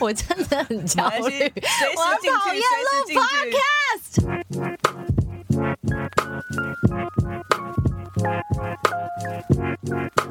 [0.00, 1.52] 我真的很焦虑，
[1.94, 3.22] 我讨厌随时进去。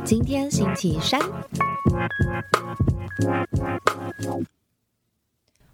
[0.03, 1.21] 今天星期三，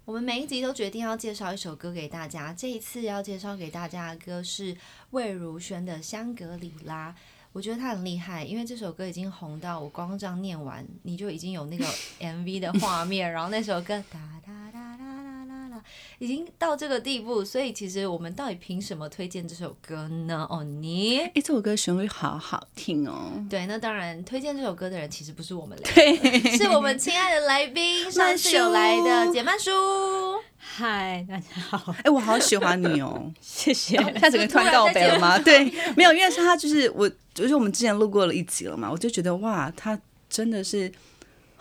[0.04, 2.52] 我们每一集都决定要介绍一首歌给大家。
[2.52, 4.76] 这一次要介绍给大家的歌是
[5.10, 7.10] 魏如萱的《香格里拉》。
[7.56, 11.86] 我觉得他很厉害，因为这首歌已经红到我光这样念完，你就已经有那个
[12.20, 14.85] MV 的画面，然后那首歌哒哒哒
[16.18, 17.44] 已经到这个地步。
[17.44, 20.46] 所以其实我们到底凭什么推荐这首歌呢？
[20.50, 23.32] 哦，你哎，这首歌旋律好好听哦。
[23.48, 29.70] 对，那当然推荐这首歌的人其实不是我们俩，对，是我们亲爱的来宾，上次有来的简曼书。
[30.58, 33.32] 嗨，大家好，哎，我好喜欢你哦。
[33.40, 33.96] 谢谢。
[34.14, 35.38] 他整个突然告白了吗？
[35.44, 35.64] 对，
[35.96, 39.98] 没有，因为是他就是我，就是我们之前录过了一集了嘛，我就觉得哇，他
[40.28, 40.90] 真的是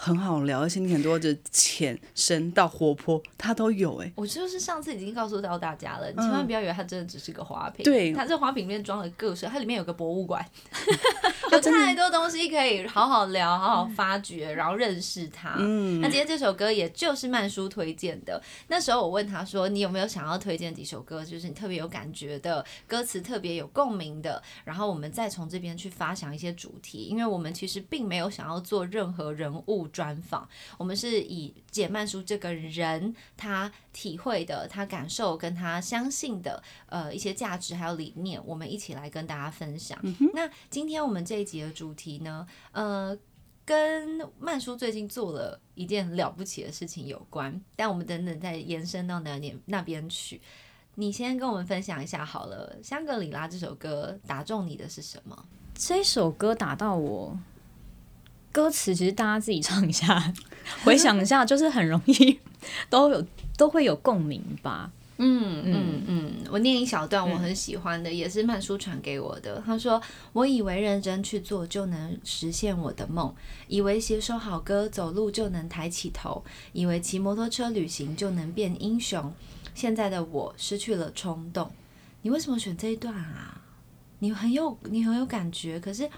[0.05, 4.11] 很好聊，而且你很多的浅深到活泼，他都有哎。
[4.15, 10.45] 我就是上次已经告诉到大家了，你千万不要以为它真的只是个花瓶，对，它这花瓶里面装了各式，它里面有个博物馆，
[11.51, 15.55] 有太多东西可以好好聊、好好发掘，然后认识它。
[15.57, 18.40] 嗯那今天这首歌也就是曼叔推荐的。
[18.67, 39.98] 那时候我问他说：“你有没有想要推荐几首歌，就是你特别有感觉的，歌词特别有共鸣的？”然后我们再从这边去发想一些主题，因为我们其实并没有想要做任何人物专访，我们是以简曼书这个人他体会的、他感受跟他相信的呃一些价值还有理念，我们一起来跟大家分享。
[40.34, 43.18] 那今天我们这一集的主题呢，呃。
[43.68, 50.40] 跟曼叔最近做了一件了不起的事情有关，但我们等等再延伸到那年那边去。
[50.93, 55.35] 你先跟我们分享一下好了，《香格里拉》这首歌打中你的是什么？
[55.74, 57.35] 这首歌打到我，
[58.55, 60.34] 歌词其实大家自己唱一下，
[60.85, 62.39] 回想一下，就是很容易
[62.89, 63.21] 都有
[63.57, 64.89] 都会有共鸣吧。
[65.17, 69.62] 嗯嗯嗯，我念一小段我很喜欢的，也是曼叔传给我的。
[69.66, 73.34] 他说：“我以为认真去做就能实现我的梦，
[73.68, 76.41] 以为写首好歌走路就能抬起头，
[76.72, 79.34] 以为骑摩托车旅行就能变英雄。
[79.74, 81.69] 现在的我失去了冲动。
[82.22, 83.62] 你为什么选这一段啊？
[84.19, 86.09] 你很有你很有感觉，可是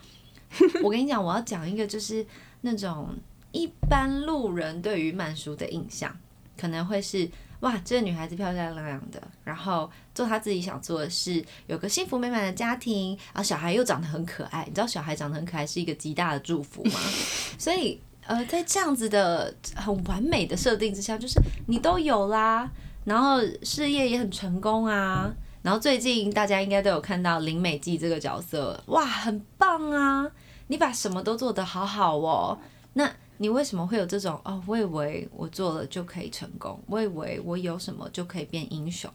[0.83, 2.25] 我跟你讲，我要讲一个就是
[2.61, 3.09] 那种
[3.51, 6.15] 一般路人对于曼叔的印象，
[6.57, 7.29] 可能会是。”
[7.61, 14.63] 哇，这个女孩子漂漂亮亮的，然后做她自己想做的事，有个幸福美满的家庭，然后小孩又长得很可爱。
[14.67, 16.91] 你知道小孩长得很可爱是一个极大的祝福吗？
[17.57, 22.69] 所以，呃，在这样子的很完美的设定之下，就是你都有啦，
[23.05, 25.33] 然后事业也很成功啊，
[25.67, 30.31] 然后最近大家应该都有看到林美季这个角色，哇，很棒啊！
[30.67, 32.57] 你把什么都做得好好哦，
[32.93, 33.11] 那。
[33.39, 34.63] 你为什么会有这种哦？
[34.65, 39.11] 我以为我做了就可以成功，我以为我有什么就可以变英雄，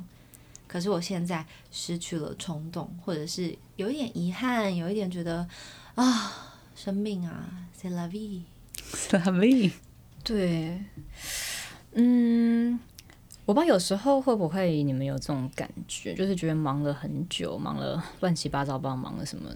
[0.68, 5.48] 可是我现在失去了冲动，或者是有一点遗憾，有一点觉得
[5.96, 6.32] 啊，
[6.76, 9.72] 生命啊，c'est la vie，c'est la vie。
[10.22, 10.84] 对，
[11.94, 12.78] 嗯，
[13.44, 19.50] 我不知道有时候会不会你们有这种感觉，就是觉得忙了很久，忙了乱七八糟，不知道忙了什么，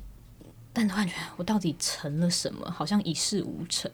[0.72, 2.70] 但突然觉得我到底成了什么？
[2.70, 3.90] 好像一事无成。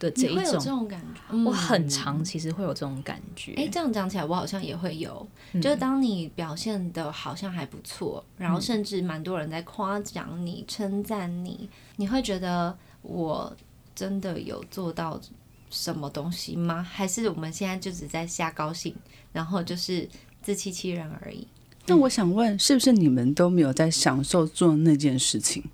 [0.00, 3.54] 的这一种，这种感觉，我很常其实会有这种感觉。
[3.56, 13.52] 哎，这样讲起来，我好像也会有，就是当你表现的好像还不错，然后甚至蛮多人在夸奖你、称赞你，你会觉得我
[13.92, 15.20] 真的有做到
[15.70, 16.86] 什么东西吗？
[16.90, 18.94] 还是我们现在就只在瞎高兴，
[19.32, 20.08] 然后就是
[20.42, 21.46] 自欺欺人而已？
[21.86, 25.64] 那我想问，是不是你们都没有在享受做那件事情？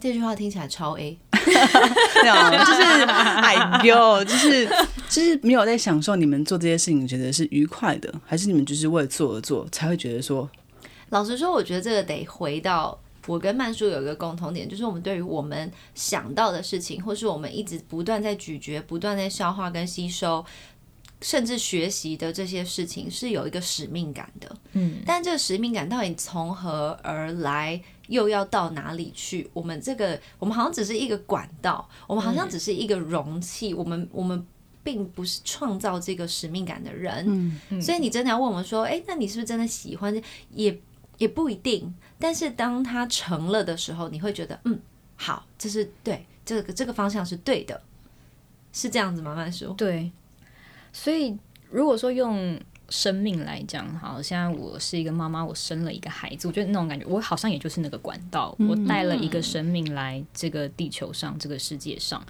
[0.00, 4.68] 这句话听起来超 A， 就是哎呦，就是
[5.08, 10.48] 就是没有在享受你们做这些事情，觉得是愉快的，还是你们就是为了做而做，才会觉得说？
[11.08, 12.96] 老实说，我觉得这个得回到
[13.28, 20.44] 我跟曼叔有一个共同点，就是我们对于我们想到的事情，或是我们一直不断在咀嚼、不断在消化跟吸收。
[21.20, 29.50] 甚至学习的这些事情是有一个使命感的，嗯，但这个使命感到底从何而来，又要到哪里去？
[29.52, 34.46] 我们这个，我们好像只是一个管道，我们好像只是一个容器，我们我们
[34.84, 40.22] 并不是创造这个使命感的人，嗯，所以你真的要问我们说，哎，那你是不是真的喜欢？
[40.52, 40.80] 也
[41.16, 44.78] 也不一定，但是当它成了的时候，你会觉得，嗯，
[45.16, 47.80] 好，这是对，这个这个方向是对的，
[48.72, 49.36] 是这样子慢？
[49.36, 50.10] 慢说，对。
[50.92, 51.38] 所以，
[51.70, 62.24] 如果说用生命来讲，好，现在我是一个妈妈，我生了一个孩子，我觉得那种感觉，我好像也就是那个管道，我带了一个生命来这个地球上，这个世界上。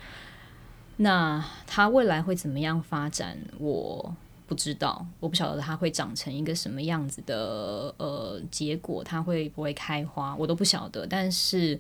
[0.97, 4.17] 那他未来会怎么样发展，我
[4.49, 11.07] 不知道，我不晓得它会长成一个什么样子的呃结果，它会不会开花，我都不晓得。
[11.07, 11.79] 但是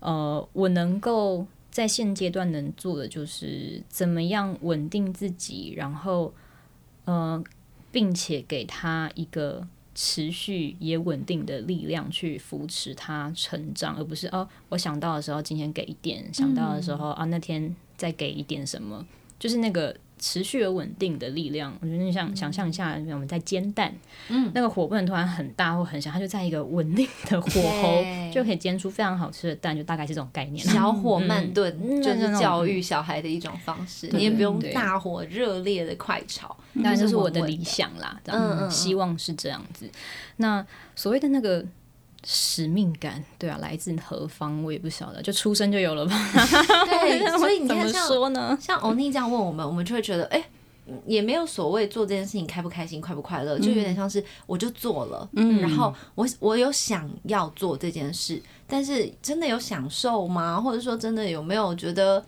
[0.00, 6.32] 呃，我能够在现阶段能做的就是怎么样稳定自己，然后
[7.04, 7.44] 呃，
[7.92, 9.68] 并且给他一个。
[9.92, 19.04] 持续也稳定的力量去扶持他成长，而不是哦，我想到的时候今天给一点，想到的时候啊那天再给一点什么，
[19.38, 19.94] 就是那个。
[20.20, 23.92] 持续而稳定的力量，我觉得你想想象一下，我们在煎蛋，
[24.28, 27.48] 嗯，那个火不能突然很大或很小，它就在一个稳定的火
[27.82, 30.64] 候，就可以煎出非常好吃的蛋，就大概是这种概念。
[30.64, 36.56] 小火慢炖就是教育小孩的一种方式，你也不用大火热烈的快炒。
[36.76, 39.90] 当然这是我的理想啦，嗯，希望是这样子。
[40.36, 40.64] 那
[40.94, 41.64] 所谓的那个。
[42.24, 46.14] 使命感，对啊，来自何方我也不晓得，就出生就有了吧？
[46.86, 48.56] 对， 所以你怎么说呢？
[48.60, 50.44] 像欧尼这样问我们，我们就会觉得，哎，
[51.06, 60.60] 也没有所谓做这件事情开不开心、快不快乐，就有点像是我就做了，嗯，然后我我有想要做这件事，但是真的有享受吗？
[60.60, 62.22] 或者说真的有没有觉得，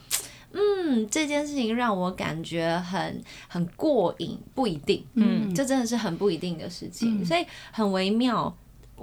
[0.53, 4.39] 嗯，这件事情让我感觉很很过瘾？
[4.55, 8.57] 不一定，嗯，这真的是很不一定的事情，所以很微妙。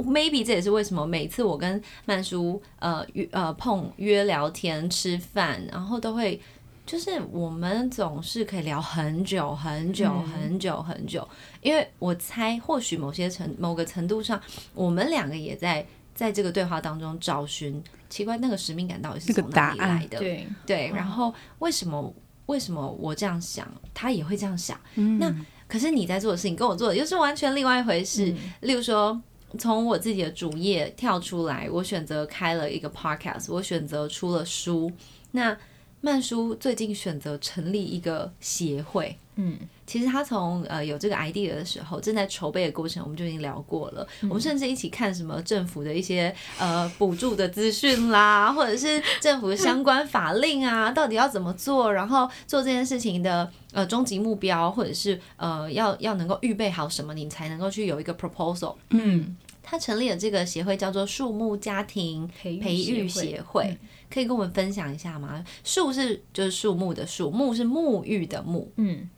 [0.04, 6.40] Maybe 这也是为什么每次我跟曼叔呃约呃碰约聊天吃饭，然后都会
[6.86, 11.28] 就是我们总是可以聊很久很久很久很久，
[11.62, 14.42] 因为我猜或许某些程某个程度上，
[14.74, 15.86] 我们两个也在
[16.16, 20.18] 在这个对话当中找寻奇怪那个使命感到底是从哪里来的？
[20.18, 22.14] 对对，然后为什么
[22.46, 24.80] 为什么我这样想，他也会这样想？
[25.20, 25.30] 那
[25.68, 29.22] 可是你在做的事情跟我做的又是完全另外一回事，例如说。
[29.58, 34.92] 从我自己的主页跳出来，我选择开了一个 podcast，我选择出了书。
[35.32, 35.58] 那
[36.02, 44.08] 曼叔最近选择成立一个协会，嗯，其实他从呃有这个 idea 的时候，正在筹备的过程，我们就已经聊过了。
[44.22, 58.76] 我们甚至一起看什么政府的一些呃补助的资讯啦， 或者是政府的相关法令啊， 到底要怎么做，然后做这件事情的呃终极目标，或者是呃要要能够预备好什么，你才能够去有一个 proposal。
[58.92, 63.78] 嗯，他成立了这个协会，叫做树木家庭培育协会。
[64.12, 65.44] 可以跟我们分享一下吗？
[65.64, 68.68] 树是就是树木的树，木是沐浴的沐。
[68.78, 69.10] 嗯，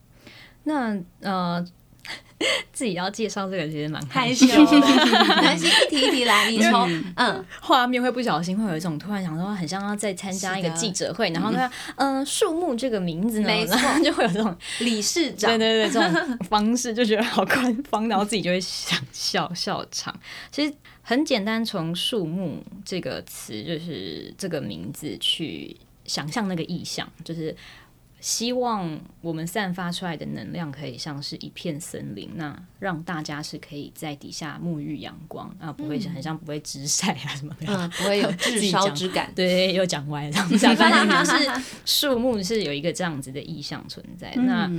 [0.63, 1.65] 那呃，
[2.73, 4.81] 自己要介绍这个其实蛮害羞的。
[5.41, 20.13] 关系，一提一提来， 你从嗯画面会不小心会有一种突然想说，很像要在参加一个记者会，然后呢，嗯，树木这个名字呢，没错，就会有这种理事长，对对对， 这种方式就觉得好官 方，然后自己就会想笑笑场。
[20.51, 20.73] 其实。
[21.11, 25.75] 很简单，从“树木”这个词，就是这个名字去
[26.05, 27.53] 想象那个意象，就是
[28.21, 39.29] 希望我们散发出来的能量可以像是一片森林，那让大家是可以在底下沐浴阳光啊，不会很像不会直晒啊什么的， 嗯，不会有炙烧之感。
[39.35, 44.33] 对，又讲歪了， 反正就是树木是有一个这样子的意象存在。
[44.35, 44.71] 那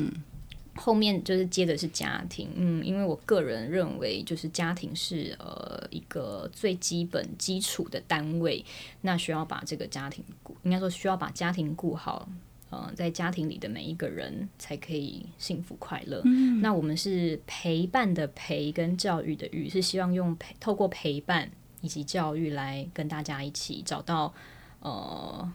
[0.75, 8.65] 后面就是接的是家庭，嗯，因为我个人认为，就是家庭是呃一个最基本基础的单位，
[9.03, 12.27] 那需要把这个家庭顾，应该说需要把家庭顾好，
[12.71, 16.23] 嗯，在家庭里的每一个人才可以幸福快乐。
[16.63, 21.51] 那我们是陪伴的陪跟教育的育，是希望用陪透过陪伴
[21.83, 24.33] 以及教育来跟大家一起找到
[24.81, 25.53] 呃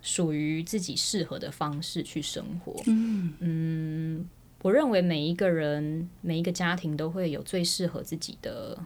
[0.00, 2.80] 属于自己适合的方式去生活。
[2.86, 4.28] 嗯嗯。
[4.62, 8.78] 我认为每一个人、每一个家庭都会有最适合自己的，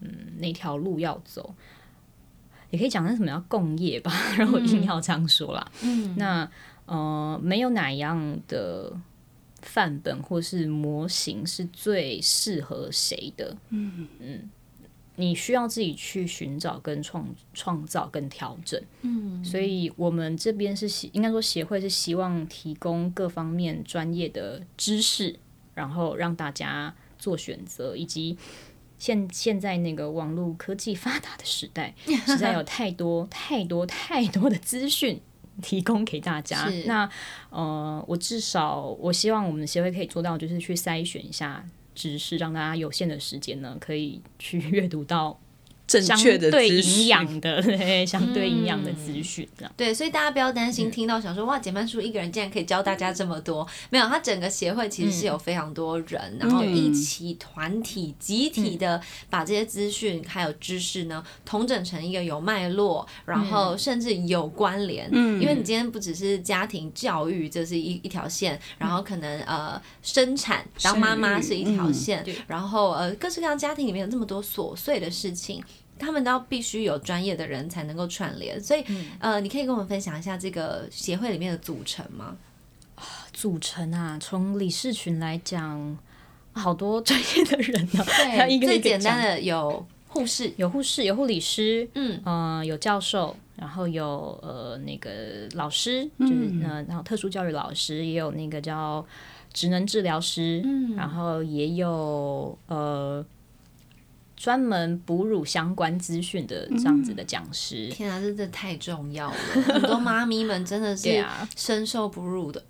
[0.00, 1.54] 嗯，那条路要走。
[2.70, 5.72] 也可以讲成什么叫共业吧， 然后硬要这样说啦。
[5.82, 6.50] 嗯，那
[6.84, 8.92] 呃，没有哪样的
[9.62, 13.56] 范本或是模型是最适合谁的。
[13.70, 14.50] 嗯嗯。
[15.20, 18.80] 你需要自己去寻找、跟创创造、跟调整。
[19.02, 25.36] 嗯，所以我们这边是希，应该说协会是希望提供各方面专业的知识，
[25.74, 27.96] 然后让大家做选择。
[27.96, 28.38] 以及
[28.96, 35.20] 现现在那个网络科技发达的时代， 实在有太多太多太多的资讯
[35.60, 36.70] 提供给大家。
[36.86, 37.10] 那
[37.50, 41.64] 呃，我至少我希望我们协会可以做到，就是去筛选一下。
[41.98, 45.38] 知识让大家有限的时间呢，可以去 阅读到
[45.88, 49.72] 正确的对营资讯养的，对，相对营养的资讯这样。
[49.74, 65.08] 对，所以大家不要担心，听到想说哇，简曼书一个人竟然可以教大家这么多，没有，他整个协会其实是有非常多人，然后一起团体集体的把这些资讯还有知识呢，统整成一个有脉络，然后甚至有关联。
[65.10, 75.64] 嗯，因为你今天不只是家庭教育，这是一一条线，然后可能呃生产当妈妈是一条线，然后呃各式各样家庭里面有这么多琐碎的事情。
[75.98, 78.84] 他们都要必须有专业的人才能够串联，所以、
[79.18, 82.36] 呃，你可以跟我们分享一下这个协会里面的组成吗？
[83.32, 85.96] 组成啊，从理事群来讲，
[86.52, 88.04] 好多专业的人呢、
[88.38, 95.10] 要一个最简单的有护士，有护士，有护理师，嗯，呃，有教授，然后有呃那个
[95.52, 99.06] 老师，就是呃，然后特殊教育老师，也有那个叫
[99.52, 103.24] 职能治疗师，嗯，然后也有呃
[104.38, 107.88] 专门哺乳相关资讯的这样子的讲师。
[107.88, 109.36] 天啊，这真的太重要了！
[109.66, 111.26] 很多妈咪们真的是
[111.56, 112.64] 深受哺乳的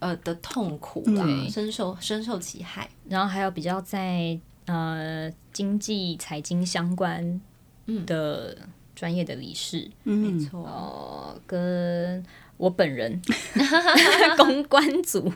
[0.00, 2.90] 呃的痛苦啦，深受深受其害。
[3.08, 4.36] 然后还有比较在
[4.66, 7.40] 呃经济财经相关
[8.04, 8.58] 的
[8.96, 12.24] 专业的理事，没错，呃，跟
[12.62, 13.20] 我本人
[14.38, 15.28] 公关组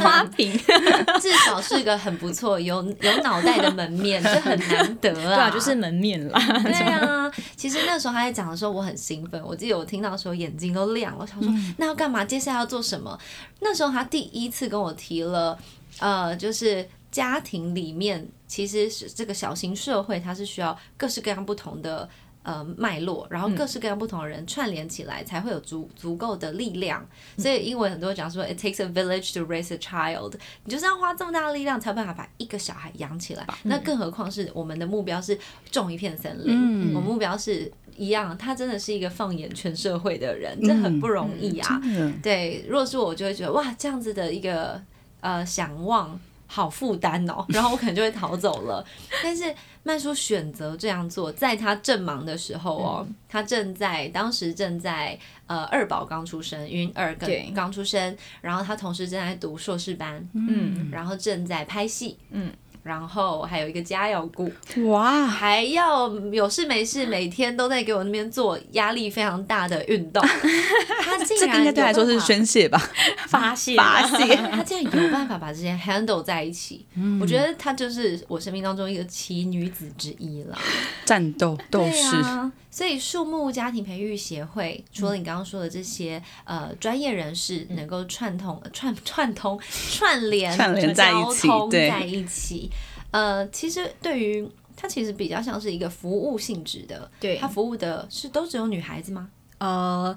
[0.00, 0.50] 花瓶，
[1.20, 5.36] 至少是个很不错、有有脑袋的门面，这很难得啊！
[5.36, 6.40] 对啊，就是门面啦。
[6.62, 9.38] 对啊，其实那时候他在讲的时候，我很兴奋。
[9.44, 12.24] 我记得我听到的时候眼睛都亮了，我想说、那要干嘛？
[12.24, 13.18] 接下来要做什么？
[13.60, 15.58] 那时候他第一次跟我提了，
[15.98, 22.08] 呃，就是家庭里面其实是这个小型社会，它是需要各式各样不同的。
[22.44, 27.06] 呃，脉络，然后各式各样不同的人串联起来，才会有足足够的力量。
[27.36, 30.32] 所以英文很多讲说，it takes a village to raise a child，
[30.64, 33.46] 你就是要花这么大的力量，才有办法把一个小孩养起来。
[33.64, 35.38] 那更何况是我们的目标是
[35.70, 41.78] 种一片森林，我们目标是一样，他真的是一个放眼全社会的人，这很不容易啊。
[42.22, 44.80] 对，如果是我，我就会觉得哇，这样子的一个
[45.20, 46.18] 呃想望。
[46.50, 48.82] 好负担哦，然后我可能就会逃走了。
[49.22, 49.54] 但是
[49.88, 62.52] 曼叔选择这样做，在他正忙的时候哦，他正在当时正在呃二宝刚出生，云二对跟刚出生，然后他同时正在读硕士班，嗯，然后正在拍戏，嗯，
[62.88, 64.50] 然后还有一个家要顾，
[64.86, 70.24] 哇，还要有事没事，每天都在给我那边做压力非常大的运动。
[71.04, 72.80] 他竟然这个应该对他来说是宣泄吧？
[73.26, 73.76] 发泄。
[73.76, 76.86] 发泄， 他竟然有办法把这些 handle 在一起，
[77.20, 80.56] 我觉得他就是我生命当中一个奇女子之一了。
[81.04, 89.58] 战斗斗对士，啊，所以树木家庭培育协会除了你刚刚说的这些呃专业人士能够串通、串串通、
[89.90, 92.70] 串联、 串联在一起对交通在一起，
[93.10, 99.28] 呃，其实对于它其实比较像是一个服务性质的，对它服务的是都只有女孩子吗？
[99.58, 100.16] 呃。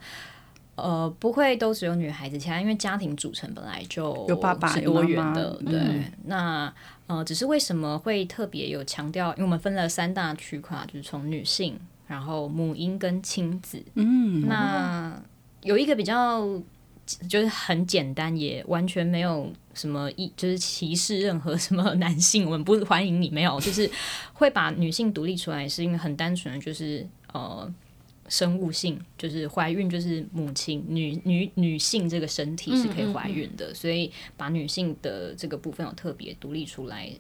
[0.76, 5.78] 呃，不会都只有女孩子，其他因为家庭组成本来就有爸爸有妈妈的，对。
[5.80, 6.74] 嗯那
[7.08, 9.30] 呃，只是为什么会特别有强调？
[9.32, 11.78] 因为我们分了三大区块，就是从女性，
[12.12, 13.82] 然后母婴跟亲子。
[13.96, 15.18] 嗯，那
[15.64, 16.46] 有一个比较
[17.30, 23.90] 就是很简单，也完全没有什么意，就是歧视任何 什么男性，我们不欢迎你，没有，就是
[24.34, 27.74] 会把女性独立出来，是因为很单纯的就是呃。
[28.30, 37.20] 生物性就是怀孕，就是母亲女女女性这个身体是可以怀孕的，所以把女性的这个部分有特别独立出来，嗯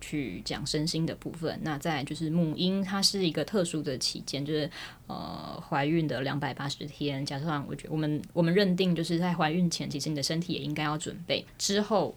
[0.00, 1.58] 去讲身心的部分。
[1.62, 4.70] 那再就是母婴，它是一个特殊的期间，就是
[5.06, 12.14] 呃怀孕的两百八十天，加上我觉得我们我们认定就是在怀孕前，其实你的身体也应该要准备，之后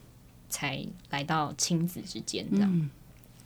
[0.50, 2.90] 才来到亲子之间这样。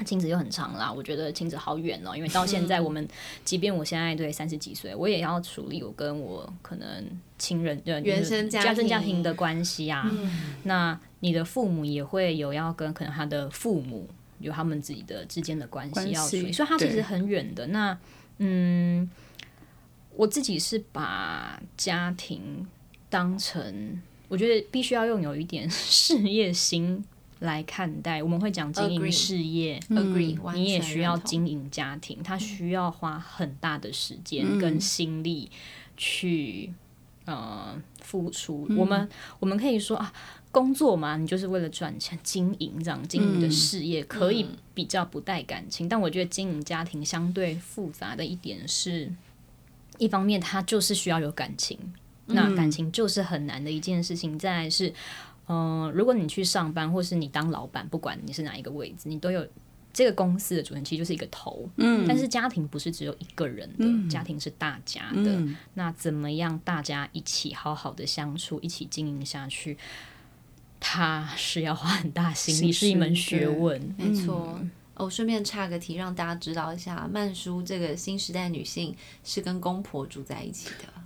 [0.06, 3.06] 亲子又很长啦，我觉得亲子好远哦，因为到现在我们，
[3.44, 7.06] 即便我现在对三十几岁，我也要处理我跟我可能
[7.40, 10.06] 亲人呃原生家家庭家庭庭的关系啊。
[10.64, 14.08] 那你的父母也会有要跟可能他的父母
[14.40, 17.66] 有他们自己的之间的关关系系要处理，所以它其实很远的。
[17.68, 17.98] 那
[18.38, 19.10] 嗯，
[20.16, 22.66] 我自己是把家庭
[23.10, 27.04] 当成，我觉得必须要用有一点事业心
[27.40, 28.24] 来看待。
[28.24, 35.52] 我们会讲经营事业 Agree，嗯你也需要经营家庭，他需要花很大的时间跟心力
[35.98, 36.72] 去
[37.36, 38.68] 呃付出。
[38.78, 39.08] 我们
[39.40, 40.12] 我们可以说啊，
[40.52, 49.12] 工作嘛，你就是为了赚钱，经营这样经营的事业可以比较不带感情，但我觉得经营家庭相对复杂的一点是，
[49.98, 51.78] 一方面它就是需要有感情，
[52.26, 54.38] 那感情就是很难的一件事情。
[54.40, 54.94] 再来是，
[55.48, 59.46] 嗯、如果你去上班，或是你当老板，不管你是哪一个位置，你都有
[59.92, 65.44] 这个公司的主人其实就是一个头，嗯，但是家庭不是只有一个人的，家庭是大家的。
[65.74, 69.78] 那怎么样大家一起好好的相处，一起经营下去？
[70.80, 74.58] 他是要花很大心力，是一门学问，没错。
[74.94, 80.99] 哦，顺便插个题，让大家知道一下，曼叔这个新时代女性是跟公婆住在一起的，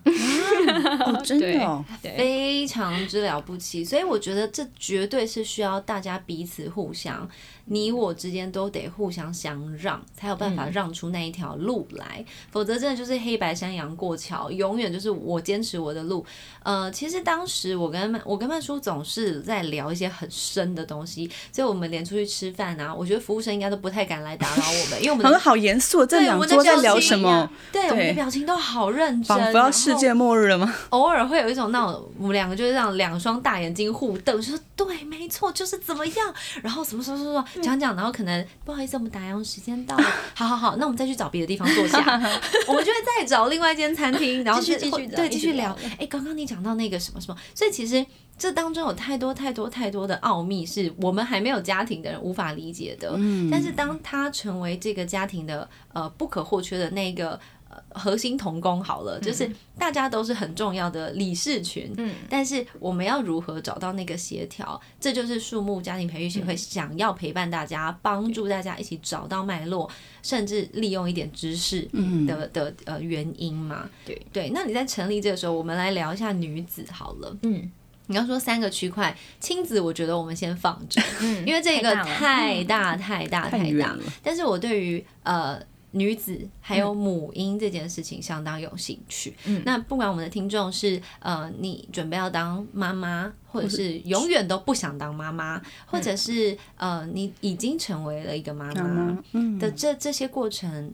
[1.24, 3.84] 真的非常之了不起。
[3.86, 7.28] 所以我觉得这绝对是需要大家彼此互相。
[7.66, 16.26] 你我之间都得互相相让，才有办法让出那一条路来，否则真的就是黑白山羊过桥，永远就是我坚持我的路。
[16.62, 27.50] 呃，其实当时我跟曼，我跟曼叔总是在聊一些很深的东西，所以我们连出去吃饭啊，我觉得服务生应该都不太敢来打扰我们，因为我们好严肃，这两桌在聊什么？
[27.72, 30.74] 对，我们的表情都好认真，仿佛要世界末日了吗？
[30.90, 37.46] 偶尔会有一种那种，我们两个就是这样两双大眼睛互瞪，说对，没错，就是怎么样，然后什么什么什么。
[37.62, 42.00] 讲讲，然后可能不好意思，我们打烊时间到了， 好好好，那我们再去找别的地方坐下，
[42.68, 45.78] 我们就会再找另外一间餐厅，然后继续继续对继续聊。
[46.00, 48.06] 哎，刚刚你讲到那个什么什么，所以其实
[48.38, 53.14] 这当中有太多太多太多的奥秘，是我们还没有家庭的人无法理解的。
[53.16, 57.40] 嗯，但是当他成为这个家庭的呃不可或缺的那个。
[57.94, 64.80] 核心同工好了，就是大家都是很重要的理事群，嗯，但是我们要如何找到那个协调？
[65.00, 69.90] 这就是树木家庭培育协会想要陪伴大家，帮助大家一起找到脉络，
[70.22, 71.88] 甚至利用一点知识
[72.28, 73.90] 的的呃原因嘛？
[74.06, 74.50] 对对。
[74.54, 77.38] 那你在成立这个时候，我们来聊一下女子好了。
[77.44, 77.72] 嗯，
[78.08, 83.98] 你要说三个区块，亲子我觉得我们先放着，嗯，因为这个太大太大太大。
[84.24, 85.62] 但是我对于呃。
[85.94, 89.34] 女子还有母婴这件事情相当有兴趣。
[89.64, 99.18] 那不管我们的听众是呃，你准备要当妈妈，或者是永远都不想当妈妈，或者是呃，你已经成为了一个妈妈
[99.58, 100.94] 的这这些过程，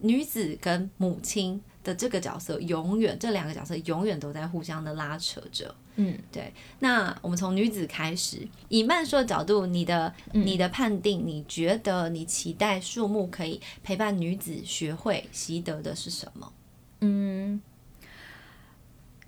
[0.00, 1.62] 女子跟母亲。
[1.82, 5.74] 的这个角色永远，这两个角色永远都在互相的拉扯着。
[6.00, 6.52] 嗯，对。
[6.78, 16.52] 那我们从女子开始，以曼说的角度，你的你的判定，你觉得你期待树木可以陪伴女子学会习得的是什么？
[17.00, 17.60] 嗯，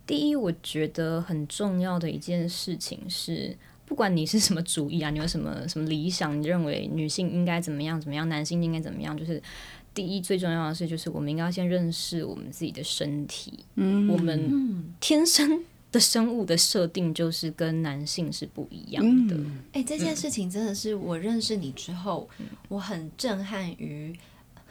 [0.06, 9.42] 第一，我觉得很重要的一件事情是，不管你是什么主义啊，你有什么什么理想，你认为女性应该怎么样怎么样，男性应该怎么样，就是。
[9.94, 13.62] 第一最重要的是，就是我们应该先认识我们自己的身体。
[13.74, 19.36] 嗯，我们天生的生物的设定就是跟男性是不一样的。
[19.72, 22.28] 哎，这件事情真的是我认识你之后，
[22.68, 24.18] 我很震撼于，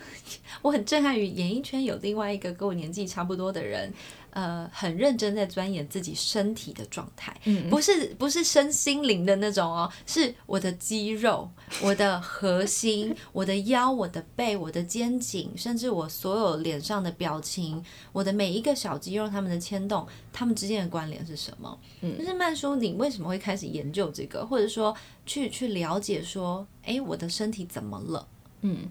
[0.61, 3.93] 我很震撼于演艺圈有另外一个跟我年纪差不多的人。
[4.33, 7.35] 呃，很认真在钻研自己身体的状态，
[7.69, 11.51] 不是不是身心灵的那种哦，是我的肌肉、
[11.83, 17.83] 我的核心、我的腰、我的背、我的肩颈，甚至我所有脸上的表情，
[18.13, 21.77] 我的每一个小肌肉，他们的牵动，他们之间的关联是什么？
[21.99, 28.25] 嗯，就是曼叔，你为什么会开始研究这个，或者说去去了解说，哎，我的身体怎么了？
[28.61, 28.89] 嗯，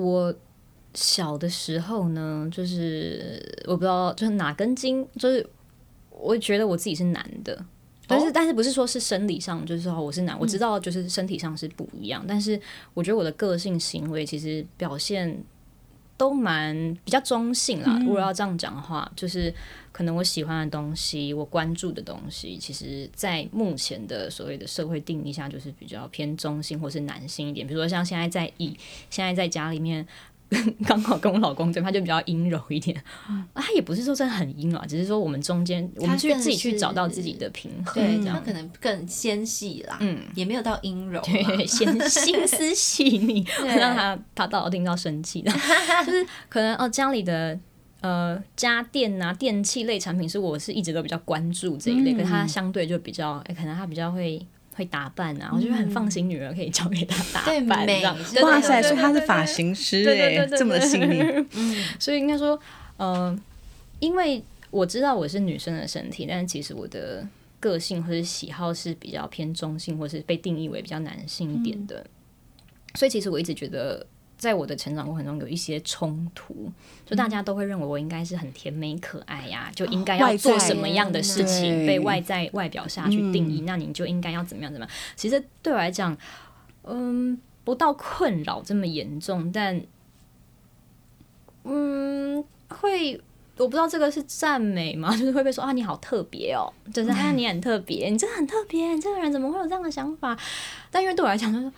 [0.00, 0.34] 我。
[0.92, 5.48] 小的时候呢，就是我不知道，就是哪根筋，就是
[6.10, 7.64] 我觉得我自己是男的，
[8.08, 12.60] 但是但是不是说是生理上，就是说我是男，我知道就是身体上是不一样，但是
[12.92, 15.40] 我觉得我的个性行为其实表现
[16.20, 17.98] 都蛮比较中性啦。
[18.04, 19.50] 如果要这样讲的话，就是
[19.90, 27.66] 可能我喜欢的东西，我关注的东西，其实在目前的所谓的社会定义下，就是比较偏中性或是男性一点。
[27.66, 28.76] 比如说像现在在以
[29.08, 30.06] 现在在家里面。
[30.84, 33.00] 刚好跟我老公对他就比较阴柔一点，
[33.54, 45.52] 他也不是说真的很阴啊，只是说我们中间我们去自己去找到自己的平衡，对，他可能更纤细啦，嗯，也没有到阴柔，对，心 心思细腻，让他他到听到生气的，
[46.04, 47.58] 就是可能哦家里的
[48.00, 54.44] 呃家电啊电器类产品是我是一直都比较关注这一类，可他相对就比较，哎，可能他比较会。
[54.80, 57.86] 会打扮啊，我就很放心，女儿可以交给他打扮。
[57.86, 61.20] 这样哇塞，所以他是发型师哎，这么细腻。
[61.52, 62.58] 嗯，所以应该说，
[62.96, 63.38] 呃，
[63.98, 67.26] 因为我知道我是女生的身体，但是其实我的
[67.60, 72.06] 个性或者喜好是比较偏中性，或是被定义为比较男性一点的。
[72.94, 74.06] 所以其实我一直觉得。
[74.40, 76.72] 在我的成长过程中，有一些冲突，
[77.04, 84.96] 就大家都会认为我应该是很甜美可爱呀，就应该要做什么样的事情，被外在外表下去定义，那你就应该要怎么样怎么样。
[85.14, 86.16] 其实对我来讲，
[86.84, 89.78] 嗯，不到困扰这么严重，但
[91.64, 93.20] 嗯，会
[93.58, 95.14] 我不知道这个是赞美吗？
[95.20, 100.34] 就是会被说啊，你好特别哦，就是啊，你很特别，你真的很特别，你这个人怎么会有这样的想法？
[100.90, 101.70] 但因为对我来讲，就是。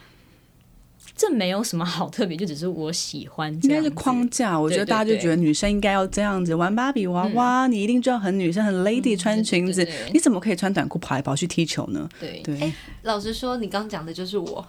[1.17, 3.91] 这没有什么好特别，就只是我喜欢这应该是。
[3.91, 12.09] 框架，我觉得大家就觉得女生应该要这样子玩芭比娃娃，你一定就要很女生很 lady 穿裙子对对对，你怎么可以穿短裤跑来跑去踢球呢？
[12.19, 12.73] 对对，
[13.03, 14.67] 老实说，你刚讲的就是我，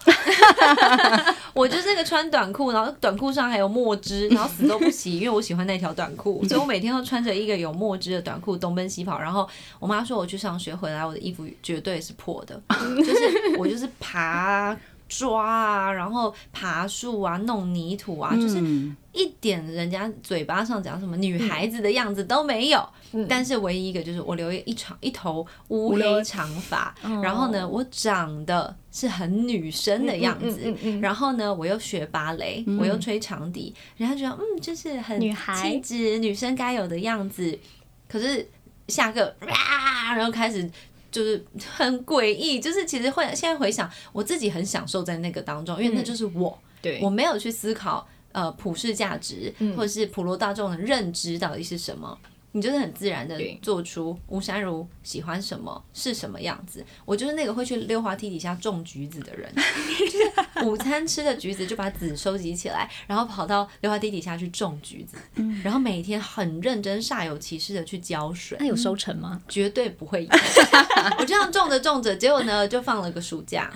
[1.53, 9.19] 我就是那个穿短裤，然后短裤上还有墨汁，然后死都不洗，因为我喜欢那条短裤， 所以我每天都穿着一个有墨汁的短裤东奔西跑。
[9.19, 9.47] 然后
[9.79, 12.61] 我妈说我去上学回来，我的衣服绝对是破的，
[12.97, 14.77] 就是我就是爬。
[15.17, 22.83] 抓啊，然后爬树啊，弄泥土啊，就是嗯一点人家嘴巴上讲什么女孩子的样子都没有。
[23.29, 37.59] 但是唯一一个就是我留一长一头乌黑长发，然后呢，我长得是很女生的样子，然后呢，我又学芭蕾，我又吹长笛，人家觉得嗯，就是很女孩气质女生该有的样子。
[38.07, 38.49] 可是
[38.87, 40.67] 下课啊，然后开始。
[41.13, 52.17] 就是很诡异，就是其实会现在回想，我自己很享受在那个当中，因为那就是我，对我没有去思考呃普世价值、或者是普罗大众的认知到底是什么。
[52.53, 56.85] 你就是很自然的做出吴山如喜欢什么是什么样子。
[57.03, 65.17] 我就是那个会去溜滑梯底下种橘子的人， 就是午餐吃的橘子就把籽收集起来，然后跑到溜滑梯底下去种橘子，
[65.63, 68.67] 然后每天很认真煞有其事的去浇水那。
[68.67, 69.41] 有收成吗？
[69.49, 70.29] 绝对不会有。
[71.19, 73.71] 我这样种着种着，结果呢就放了个暑假，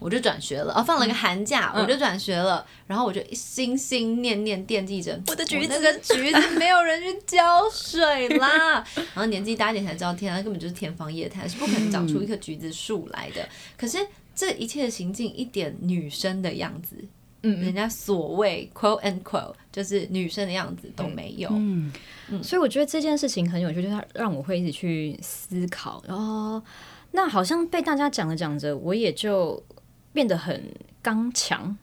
[0.00, 0.74] 我就转学了。
[0.74, 2.66] 哦，放了个寒假，我就转学了。
[2.86, 8.84] 然后我就心心念念惦记着我的橘子那个橘子没有人去浇水啦。
[8.94, 13.48] 然后年纪大一点才知道，天啊，根本就是天方夜谭，是不可能长出一棵橘子树来的。
[13.76, 13.98] 可是
[14.34, 16.96] 这一切的行径一点女生的样子。
[17.44, 21.92] 嗯人家所谓 quote and quote 就是女生的样子都没有，嗯，
[22.40, 26.00] 所以我觉得这件事情很有趣，就是它让我会一直去思考。
[26.06, 26.62] 然后，
[27.10, 29.60] 那好像被大家讲着讲着，我也就
[30.12, 31.76] 变得很刚强。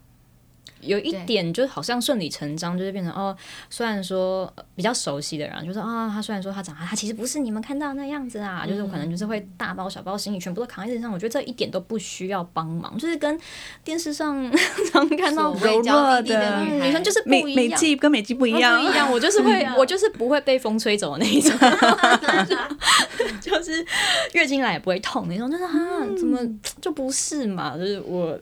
[0.82, 3.36] 有一点就好像顺理成章，就是变成哦，
[3.70, 13.40] 虽然说呃比较熟悉的人，就是啊，他虽然说他长他其实不是你们看到的那样子啊，就是我可能就是会大包小包行李全部都扛在身上，我觉得这一点都不需要帮忙，就是跟
[13.84, 14.52] 电视上
[14.92, 17.80] 常看到柔弱的的女生就是不美美一样。
[17.80, 21.52] 季跟美季不一样，不一样，我就是会，我就是不会被风吹走的那一种，
[23.42, 23.86] 就是
[24.34, 25.70] 月经来也不会痛那种，就是啊，
[26.18, 26.40] 怎么
[26.82, 27.78] 就不是嘛？
[27.78, 28.40] 就是我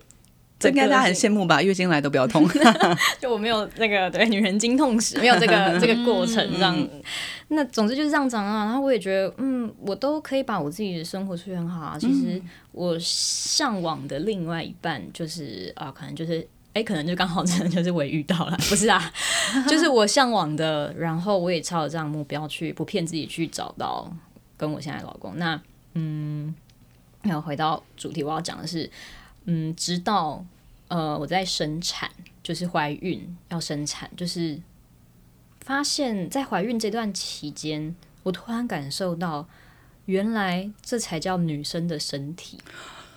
[0.60, 1.62] 这应该大家很羡羡慕吧？
[1.62, 2.48] 月经来都不要痛，
[3.20, 6.88] 就我没有那个对女人经痛史，没有这个 这个过程这样。
[7.50, 8.66] 那总之就是这样长啊。
[8.66, 11.98] 然后我也觉得，嗯，我都可以把我自己的生活处理很好啊。
[12.00, 12.42] 其实
[12.72, 16.48] 我向往的另外一半就是啊，可能就是。
[16.74, 19.12] 哎，可能就刚好真的就是我也遇到了，不是啊，
[19.68, 24.08] 就是我向往的，然后我也朝着这样的目标去，不骗自己去找到
[24.56, 25.34] 跟我现在的老公。
[25.38, 25.60] 那
[25.96, 26.54] 嗯，
[27.24, 28.88] 然后回到主题，我要讲的是，
[29.48, 30.46] 嗯，直到
[30.90, 32.12] 呃我在生产，
[32.44, 34.60] 就是怀孕要生产，就是
[35.62, 39.48] 发现，在怀孕这段期间，我突然感受到，
[40.06, 42.58] 原来这才叫女生的身体。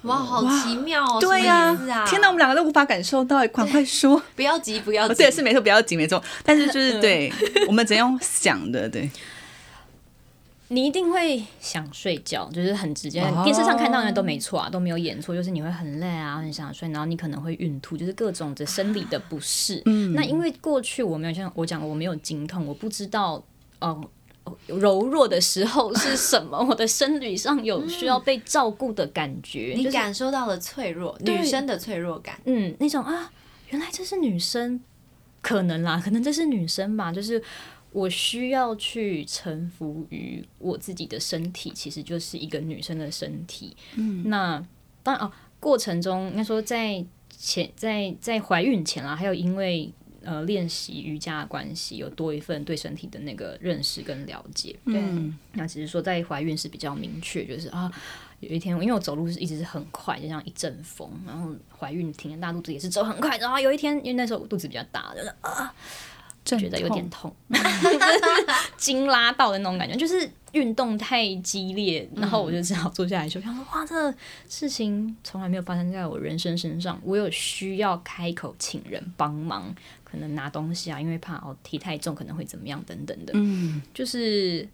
[0.02, 1.20] 哇，好奇妙哦！
[1.20, 4.22] 对呀、啊，天哪，我们两个都无法感受到，赶快说。
[4.34, 6.22] 不要急，不要急，哦对，是没错，不要急，没错。
[6.42, 7.30] 但是就是 对
[7.68, 9.10] 我们怎样想的，对，
[10.72, 13.20] 你一定会想睡觉，就是很直接。
[13.20, 19.82] 哦电视上看到的都没错啊，都没有演错，就是你会很累啊，很想睡，然后你可能会孕吐，就是各种的生理的不适。
[19.86, 23.44] 嗯那因为过去我没有像我讲，我没有经痛，我不知道
[23.80, 24.08] 哦。
[24.66, 26.58] 柔弱的时候是什么？
[26.58, 32.36] 我的生理上有需要被照顾的感觉，你就是感受到了脆弱，女生的脆弱感。
[32.46, 33.30] 嗯，那种啊，
[33.68, 34.80] 原来这是女生，
[35.40, 37.40] 可能啦，可能这是女生吧，就是
[37.92, 43.76] 我需要去臣服于我自己的身体，其实就是一个女生的身体。
[43.96, 44.64] 嗯，那
[45.02, 49.92] 当然哦，过程中应该说在前在在怀孕前啦，还有因为。
[50.22, 54.78] 呃，练习瑜伽的关系，有多一份对身体的那个认识跟了解。
[54.84, 55.02] 对，
[55.52, 57.90] 那只是说在怀孕是比较明确，就是啊，
[58.40, 65.74] 有一天因为我走路是一直是很快，就像一阵风，然后怀孕挺着大肚子也是走很快，然后有一天因为那时候我肚子比较大，就是啊，
[66.58, 67.34] 觉得有点痛，
[68.76, 74.14] 筋拉到的那种感觉，就是运动太激烈，然后我就只好坐下来说，想说哇，这个
[74.48, 84.66] 事情从来没有发生在我人生身上，我有需要开口请人帮忙，可能拿东西啊，因为怕哦提太重可能会怎么样等等的，嗯，就是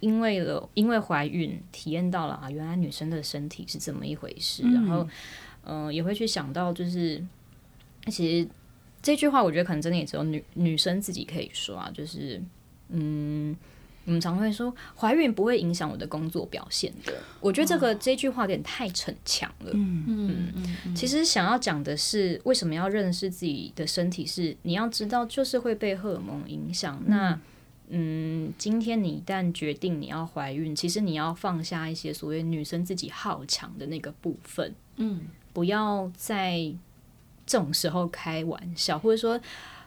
[0.00, 5.06] 因为了因为怀孕体验到了啊，原来女生的身体是这么一回事，然后
[5.64, 7.22] 嗯、呃也会去想到就是
[8.06, 8.48] 其实
[9.02, 12.40] 这句话我觉得可能真的也只有女女生自己可以说啊，就是
[12.88, 13.56] 嗯
[14.04, 17.12] 我们常会说怀孕不会影响我的工作表现的。
[17.40, 19.70] 我觉得这个这句话有点太逞强了。
[19.74, 20.52] 嗯嗯
[20.86, 24.26] 嗯，其实想要讲的是，为什么要认识自己的身体？
[24.26, 27.00] 是你要知道，就是会被荷尔蒙影响。
[27.06, 27.38] 那
[27.90, 34.74] 嗯，今天你一旦决定你要怀孕，其实你要放下一些所谓女生自己好强的那个部分。
[34.96, 35.20] 嗯，
[35.52, 36.74] 不要在
[37.46, 39.40] 这种时候开玩笑，或者说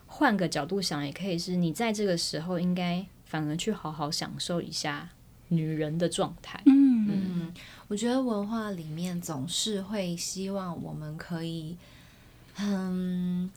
[0.05, 5.09] 换个角度想，也可以是你在这个时候应该反而去好好享受一下
[5.49, 6.61] 女人的状态。
[6.65, 7.53] 嗯，
[7.87, 11.77] 我觉得文化里面总是会希望我们可以，
[12.57, 13.51] 嗯，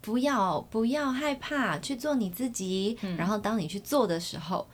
[0.00, 2.98] 不要不要害怕去做你自己。
[3.16, 4.66] 然后当你去做的时候，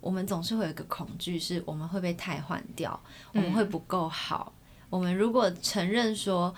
[0.00, 2.98] 我们总是会有一个恐惧，是我们会被太换掉，
[3.32, 4.52] 我们会不够好。
[4.88, 6.54] 我们如果承认说，哦，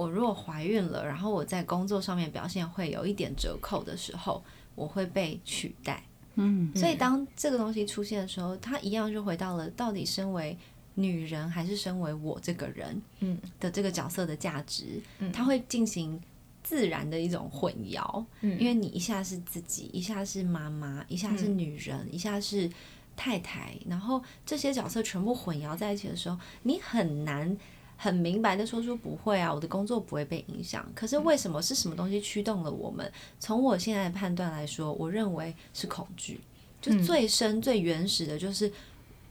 [0.00, 4.42] 我如果怀孕了，然后我在工作上面表现会有一点折扣的时候，
[4.74, 6.02] 我会被取代。
[6.36, 10.56] 嗯，所以当这个东西出现的时候，它一样就回到了到底身为
[10.94, 15.02] 女人还是身为我这个人，嗯的这个角色的价值，
[15.34, 16.18] 它会进行
[16.62, 22.70] 自然的一种混淆，因为你一下是自己，一下是妈妈，一下是女人，一下是
[23.14, 27.54] 太太，然后这些角色全部混淆在一起的时候，你很难。
[28.02, 30.90] 很明白的说出不会啊，我的工作不会被影响。
[30.94, 33.12] 可是为什么是什么东西驱动了我们？
[33.38, 36.40] 从我现在的判断来说，我认为是恐惧，
[36.80, 38.72] 就最深、最原始的，就是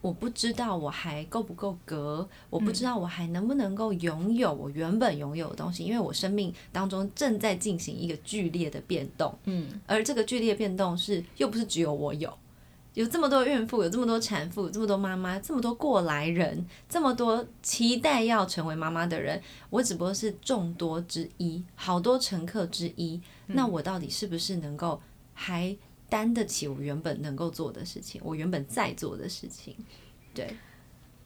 [0.01, 12.32] 我不知道我还够不够格，我不知道我还能不能够拥有我原本拥有的东西，因为我生命当中正在进行一个剧烈的变动，嗯，而这个剧烈变动是又不是只有我有。
[12.95, 23.21] 有这么多孕妇，有这么多产妇，有这么多妈妈，这么多过来人，这么多期待要成为妈妈的人，我只不过是众多之一，好多乘客之一。
[23.47, 25.02] 那我到底是不是能够
[25.34, 25.75] 还
[26.10, 29.75] 担得起我原本能够做的事情，我原本在做的事情？
[30.34, 30.56] 对，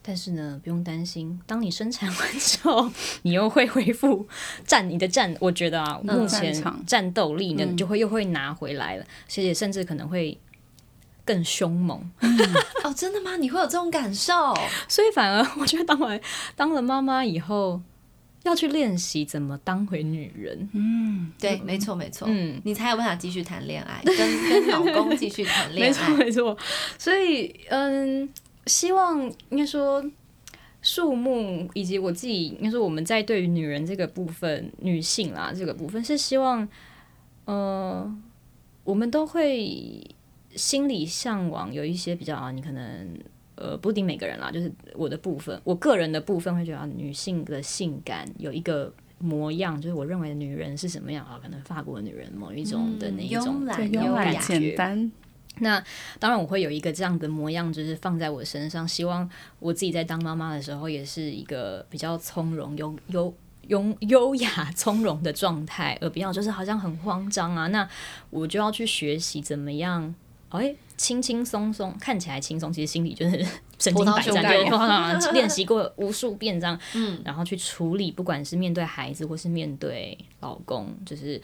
[0.01, 2.91] 但是呢，不用担心，当你生产完之后，
[3.23, 4.27] 你又会恢复
[4.65, 5.35] 战你的战。
[5.39, 6.53] 我觉得啊，目前
[6.85, 10.37] 战斗力呢，就会又会拿回来了，而且甚至可能会
[11.25, 11.99] 更凶猛。
[12.83, 13.37] 哦，真的吗？
[13.37, 14.33] 你会有这种感受？
[14.87, 16.19] 所以反而我觉得，当完
[16.55, 17.81] 当了妈妈以后，
[18.43, 20.69] 要去练习怎么当回女人。
[20.73, 26.17] 嗯，对，没错，没错，嗯你才有办法继续谈恋爱，跟跟 老公继续谈恋爱没错，爱。
[26.17, 26.57] 没错。
[26.97, 28.27] 所以，嗯，
[28.65, 30.03] 希望应该说，
[30.81, 36.67] 树木以及我自己，应该说我们在对于女人这个部分，女性啦这个部分，是希望，
[37.45, 38.13] 呃，
[38.83, 40.05] 我们都会
[40.55, 43.19] 心理向往有一些比较啊，你可能。
[43.55, 51.39] 呃，不一定每个人啦，就是我的部分，我个人的部分会觉得、啊、女性的性感有一个模样，就是我认为的女人是什么样啊？
[51.41, 55.11] 可能法国女人某一种的那一种慵懒，慵优懒雅简单，
[55.59, 55.81] 那
[56.19, 58.87] 当然，我会有一个这样的模样，就是放在我身上。
[58.87, 63.33] 希望我自己在当妈妈的时候，也是一个比较从容、优优
[63.67, 67.67] 优优雅、从容的状态，而不要就是好像很慌张啊。
[67.67, 67.87] 那
[68.31, 70.13] 我就要去学习怎么样，
[70.59, 73.37] 哎，轻轻松松，看起来轻松，其实心里就是
[73.79, 81.41] 神经百战， 练习过无数遍这样， 嗯，然后去处理，不管是面对孩子或是面对老公，就是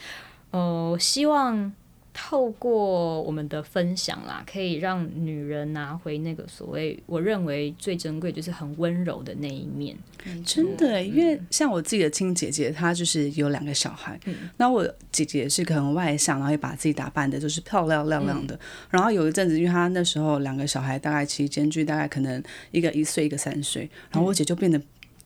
[0.51, 1.71] 呃，希望
[2.21, 9.95] 透过我们的分享啦，可以让女人拿回那个所谓我认为最珍贵，就是很温柔的那一面。
[10.45, 14.19] 真的欸，因为像我自己的亲姐姐，她就是有两个小孩，
[14.57, 18.59] 那我姐姐是个很外向，然后也把自己打扮的就是漂亮亮亮的。
[18.89, 24.79] 然后有一阵子，因为她那时候两个小孩大概期间距大概可能一个一岁，一个三岁，然后我姐就变得。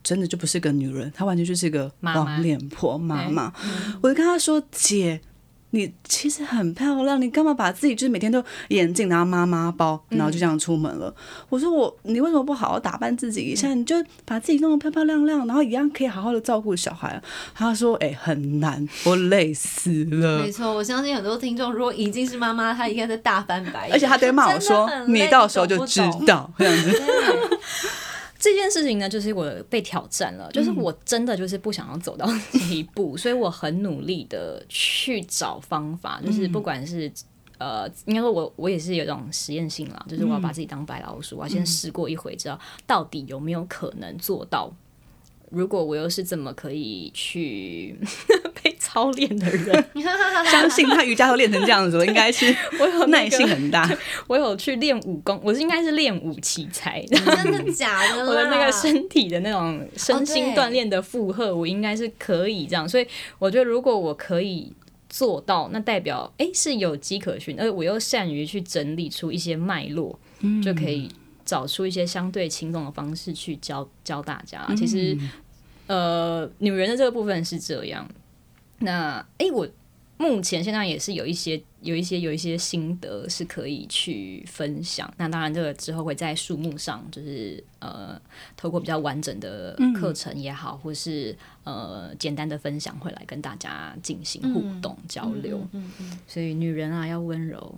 [0.04, 3.54] 真的就不是个女人，她完全就是一个黄脸婆妈妈。
[4.02, 5.22] 我就跟她说：“姐，
[5.76, 11.12] 你其实很漂亮，你干嘛把自己就是每天都眼镜，拿妈妈包，然后就这样出门了？”
[11.50, 13.74] 我说：“我，你为什么不好好打扮自己一下？
[13.74, 17.20] 你就把自己弄得漂漂亮亮，然后一样可以好好的照顾小孩。”
[17.56, 20.52] 他说：“哎、很难，我累死了没。
[20.52, 27.02] 错，我相信很多听众如果已经是妈妈，她应该在大翻白眼，而且她都会骂我说真的：“很累你到时候就知道这样子。
[28.44, 37.12] 对这件事情呢，就是我被挑战了，就是我真的就是不想要走到 这一步，所以我很努力的去找方法，就是不管是。
[37.60, 44.70] 呃，应该说我我也是有一种实验性啦，就是我要把自己当白老鼠，我要先试过一回，知道到底有没有可能做到。
[45.54, 47.96] 如果我又是怎么可以去
[48.63, 49.86] 被操练的人，
[50.50, 53.89] 相信他瑜伽都练成这样子了，应该是 我有、耐性很大。
[54.28, 58.30] 我有去练武功，我是应该是练武奇才，真的假的啦？
[58.30, 62.89] 我的那个身体的那种身心锻炼的负荷，我应该是可以这样。
[62.89, 63.06] 所以
[63.38, 64.72] 我觉得，如果我可以
[65.08, 70.18] 做到，那代表诶是有迹可循，而我又善于去整理出一些脉络，
[70.63, 71.10] 就可以
[71.54, 74.68] 找出一些相对轻松的方式去教教大家。
[74.76, 75.16] 其实，
[75.86, 78.10] 呃，女人的这个部分是这样。
[78.80, 79.68] 那诶，我
[80.18, 81.62] 目前现在也是有一些。
[81.84, 88.18] 有一些有一些心得是可以去分享，那当然这个之后会在树木上，就是呃，
[88.56, 91.36] 透过比较完整的课程也好，或是
[91.66, 95.60] 呃简单的分享，会来跟大家进行互动交流。
[96.26, 97.78] 所以女人啊要温柔，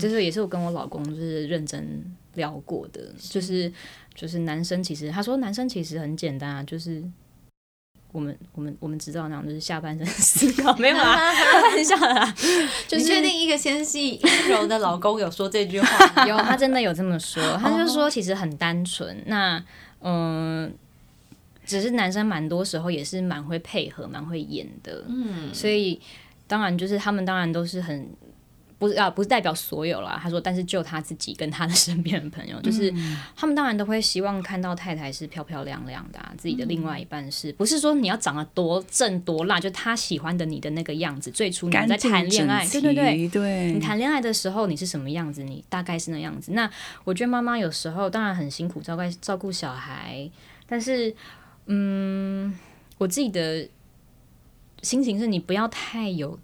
[0.00, 2.02] 就是也是我跟我老公就是认真
[2.38, 3.70] 聊过的，就是
[4.14, 7.04] 就是男生其实他说男生其实很简单啊，就是。
[8.10, 12.34] 我们我们我们知道那样就是下半身 思考没有啊， 开玩笑啦。
[12.90, 16.24] 你确定一个纤细阴柔的老公有说这句话？
[16.24, 17.42] 有，他真的有这么说。
[17.58, 19.62] 他就说其实很单纯，那
[20.00, 20.72] 嗯，
[21.66, 25.04] 只是男生蛮多时候也是蛮会配合、蛮会演的。
[25.06, 26.00] 嗯，所以
[26.46, 28.08] 当然就是他们当然都是很。
[28.78, 30.18] 不是啊，不是代表所有啦。
[30.22, 32.94] 他说，但是就他自己跟他的身边的朋友，就是
[33.34, 41.28] 他们当然都会希望看到太太是漂漂亮亮的，自己的另外一半是不是说你要长得多正多辣，就他喜欢的你的那个样子。
[41.32, 46.52] 最初你在谈恋爱，对对对，对你谈恋爱的时候你是什么样子，你大概是那样子。
[46.52, 46.70] 那
[47.02, 50.30] 我觉得妈妈有时候当然很辛苦，照顾照顾小孩，
[50.68, 51.12] 但是
[51.66, 52.56] 嗯，
[52.98, 53.68] 我自己的
[54.82, 56.38] 心情是你不要太有。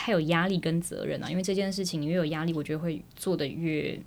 [0.00, 4.00] 太有压力跟责任了，因为这件事情你越有压力，我觉得会做的越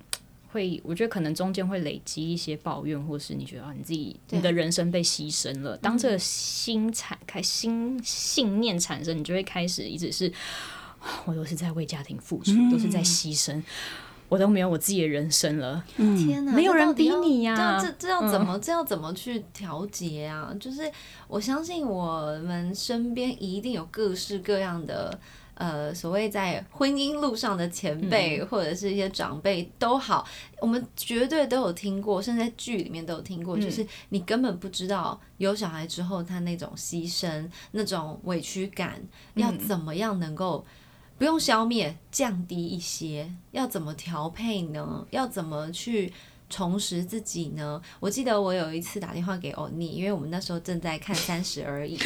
[0.50, 5.76] 会，我觉得可能中间会累积一些抱怨，或是你觉得啊，你自己你的人生被牺牲了。
[5.76, 10.32] 当这个心产开心信念产生，你就会开始一直是，
[11.26, 13.62] 我都是在为家庭付出，都是在牺牲，
[14.30, 15.84] 我都没有我自己的人生了。
[15.96, 17.78] 天哪，没有人逼你呀！
[17.78, 20.56] 这这要怎么这要怎么去调节啊？
[20.58, 20.90] 就是
[21.28, 25.20] 我相信我们身边一定有各式各样的。
[25.62, 30.26] 呃，所谓在婚姻路上的前辈或者是一些长辈都好，
[30.60, 33.56] 我们绝对都有听过，甚至在剧里面都有听过。
[33.56, 39.00] 就是你根本不知道有小孩之后他那种牺牲、那种委屈感，
[39.34, 40.66] 要怎么样能够
[41.16, 43.32] 不用消灭、降低一些？
[43.52, 45.06] 要怎么调配呢？
[45.10, 46.12] 要怎么去？
[46.52, 47.80] 重拾自己呢？
[47.98, 51.96] 我记得我有一次打电话给欧尼，因为我们那时候正在看 《三十而已》，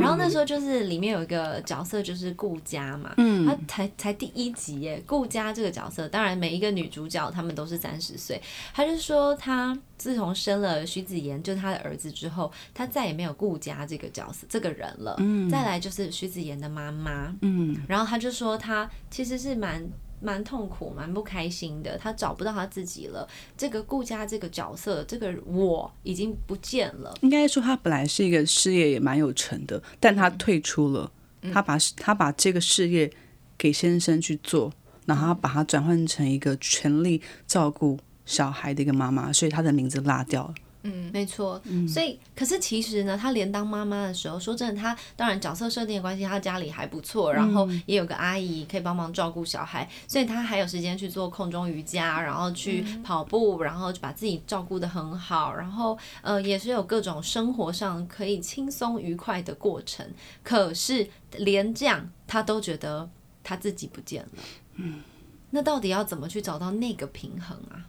[0.00, 8.42] 然后那时候就是里面有一个角色就是顾佳嘛，嗯，他才才第一集耶，顾佳这个角色，当然每一个女主角她们都是三十岁，
[8.74, 19.88] 她就说她自从生了徐子言，就是他的儿子之后，她再也没有顾佳这个角色这个人了，嗯，再来就是徐子言的妈妈，嗯，然后她就说她其实是蛮。
[20.20, 21.96] 蛮痛苦，蛮不开心的。
[21.98, 23.28] 他找不到他自己了。
[23.56, 27.16] 这个顾家这个角色，这个我已经不见了。
[27.22, 31.10] 应该说，他本来是一个事业也蛮有成的，但他退出了。
[31.52, 33.08] 他把他把这个事业
[33.56, 34.72] 给先生去做，
[35.06, 40.54] 然后把他转换成一个全力照顾小孩的一个妈妈，所以他的名字落掉了。
[40.90, 41.60] 嗯，没错。
[41.86, 60.06] 所以，可是其实呢，她连当妈妈的时候，说真的，她当然角色设定的关系，她家里还不错，然后也有个阿姨可以帮忙照顾小孩，所以她还有时间去做空中瑜伽，然后去跑步，然后把自己照顾的很好，然后呃，也是有各种生活上可以轻松愉快的过程。
[60.42, 63.08] 可是连这样，她都觉得
[63.42, 64.42] 她自己不见了。
[64.76, 65.02] 嗯，
[65.50, 67.84] 那到底要怎么去找到那个平衡啊？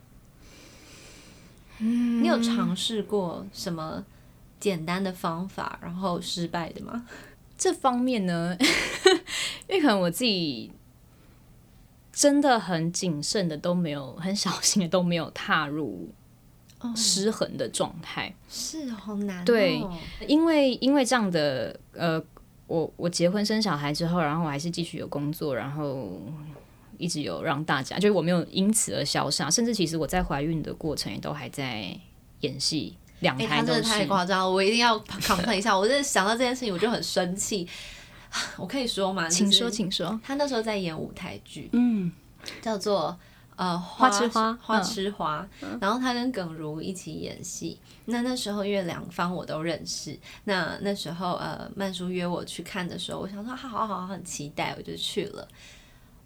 [1.79, 4.03] 你有尝试过什么
[4.59, 7.05] 简单的方法，然后失败的吗？
[7.57, 8.55] 这方面呢，
[9.67, 10.71] 因为可能我自己
[12.11, 16.09] 真的很谨慎的都没有，很小心的都没有踏入
[16.95, 19.43] 失衡的状态，是好难。
[19.43, 19.81] 对，
[20.27, 22.21] 因为因为这样的呃，
[22.67, 26.21] 我我结婚生小孩之后，然后我还是继续有工作，然后。
[26.99, 31.97] 一直有让大家，就是我没有因此而消失，甚至其实我在怀孕的过程也都还在
[32.41, 33.81] 演戏，两胎都是。
[33.81, 35.75] 太夸张，我一定要 complain 一下。
[35.75, 37.67] 我真的想到这件事情，我就很生气。
[38.57, 39.27] 我可以说吗？
[39.27, 40.19] 请说，请说。
[40.23, 42.11] 他那时候在演舞台剧，嗯，
[42.61, 43.17] 叫做
[43.55, 45.47] 呃花痴花花痴花，
[45.81, 47.79] 然后他跟耿如一起演戏。
[48.05, 55.47] 那那时候因为两方我都认识，那那时候呃曼叔约我去看的时候，我想说好好好，很期待，我就去了。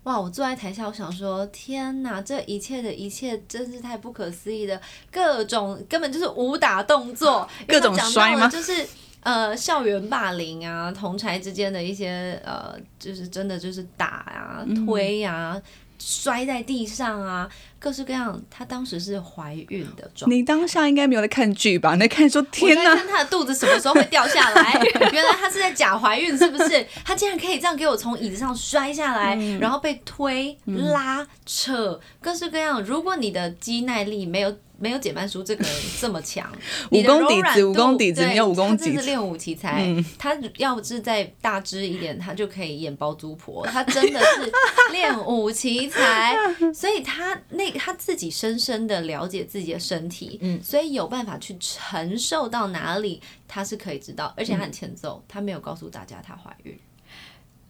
[0.04, 0.20] 哇！
[0.20, 4.80] 我坐在台下，我想说，天哪，这一切的一切真是太不可思议的，
[5.12, 8.48] 各种根本就是武打动作， 各种摔吗？
[8.50, 8.86] 就是
[9.22, 15.62] 呃，校园霸凌啊，同才之间的一些呃，就是真的就是打啊、推呀。
[16.06, 17.48] 摔在地上啊，
[17.80, 18.40] 各式各样。
[18.50, 20.36] 她当时是怀孕的状态。
[20.36, 21.94] 你当下应该没有在看剧吧？
[21.94, 24.74] 你在看说天哪，看她的肚子什么时候会掉下来，
[25.14, 26.86] 原来她是在假怀孕，是不是？
[27.06, 32.84] 她竟然可以这样给我从椅子上摔下来，然后被推、拉、扯，各式各样。
[32.84, 36.52] 如果你的肌耐力没有没有减半书这个人 这么强，
[36.92, 39.96] 武功底子武功底子对没有武功他真底子是练武奇才。
[40.20, 43.66] 他要不是再大只一点，他就可以演包租婆。
[43.66, 44.52] 他真的是
[44.92, 46.36] 练武奇才，
[46.76, 50.62] 所以他那他自己深深的了解自己的身体，嗯。
[50.62, 56.78] 所以有办法去承受到哪里，他是可以知道，而且他很欠揍，他没有告诉大家他怀孕。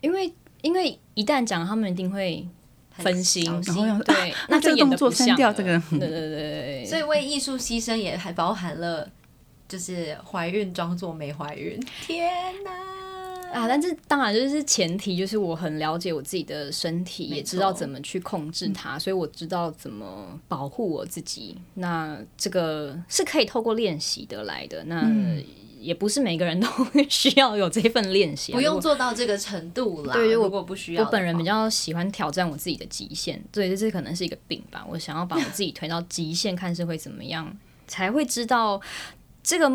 [0.02, 0.34] 因为
[0.64, 2.48] 因为一旦讲，他们一定会
[2.98, 9.10] 分心，然后要对，啊那这个动作删掉这个对对对对对，所以为艺术牺牲也还包含了，
[9.68, 11.80] 就是怀孕装作没怀孕。
[12.06, 12.32] 天
[12.64, 12.72] 哪！
[13.54, 21.56] 啊，但是当然就是前提，就是我很了解我自己的身体，也知道怎么去控制它，所以我知道怎么保护我自己。
[21.76, 24.84] 那这个是可以透过练习得来的。
[24.86, 25.08] 那
[25.84, 26.68] 也不是每个人都
[27.10, 30.14] 需要有这份练习啊，不用做到这个程度啦。
[30.14, 34.86] 对于我如果不需要，我本人比较喜欢挑战我自己的极限，对，这可能是一个病吧。
[34.90, 37.56] 我想要把我自己推到极限，看是会怎么样，
[37.88, 38.80] 才会知道
[39.44, 39.70] 这个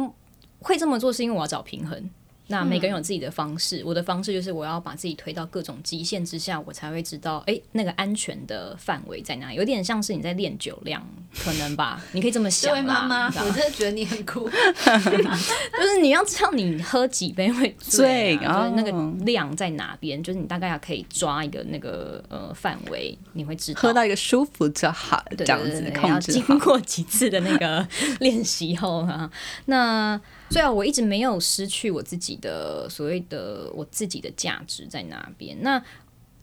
[0.60, 2.10] 会这么做是因为我要找平衡。
[2.48, 9.56] 那每个人有自己的方式，我的方式就是我要把自己推到各种极限之下，我才会知道，哎、那个安全的范围在哪里。
[9.56, 11.06] 有点像是你在练酒量，
[11.44, 12.02] 可能吧？
[12.12, 14.48] 你可以这么这想妈妈，我真的觉得你很酷。
[14.50, 23.80] 就是你要知道你喝几杯会醉、醉啊，就是那个哦量在哪边，就是你大概可以抓一个那个呃范围，你会知道。
[23.80, 26.58] 喝到一个舒服就好，对这样子控制好。
[26.58, 27.86] 过几次的那个
[28.20, 29.30] 练习后啊，
[29.66, 30.18] 那
[30.50, 35.82] 虽然我一直没有失去我自己的所谓的我自己的价值在哪边，那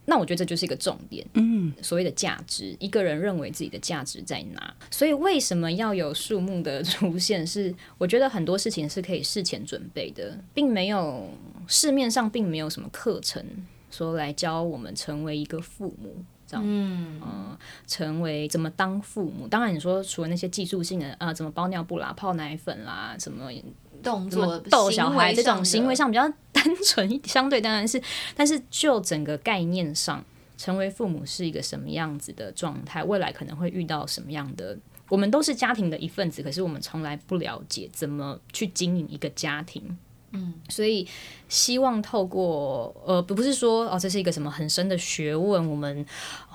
[0.05, 7.45] 那我觉得这就是一个重点，嗯，所谓的价值，一个人认为自己的价值在哪，所以为什么要有树木的 出现？
[7.45, 11.29] 是我觉得很多事情是可以事前准备的，并没有
[11.67, 13.43] 市面上并没有什么课程
[13.89, 16.23] 说来教我们成为一个父母。
[16.47, 19.47] 这样，嗯，呃，成为怎么当父母？
[19.47, 23.63] 当然，你说除了那些技术性的，呃，怎么包尿布啦、泡奶粉啦，什么怎
[24.05, 28.01] 动作逗小孩这种行为上上比较单纯一，相对当然是，
[28.35, 30.23] 但是就整个概念上，
[30.55, 34.77] 成为父母是一个什么样子的状态，未来可能会遇到什么样的。
[35.09, 39.97] 我们都是家庭的一份子，可是我们从来不了解怎么去经营一个家庭。
[40.35, 41.07] 嗯，所以
[41.47, 46.05] 希望透过呃，不不是说哦，这是一个什么很深的学问，我们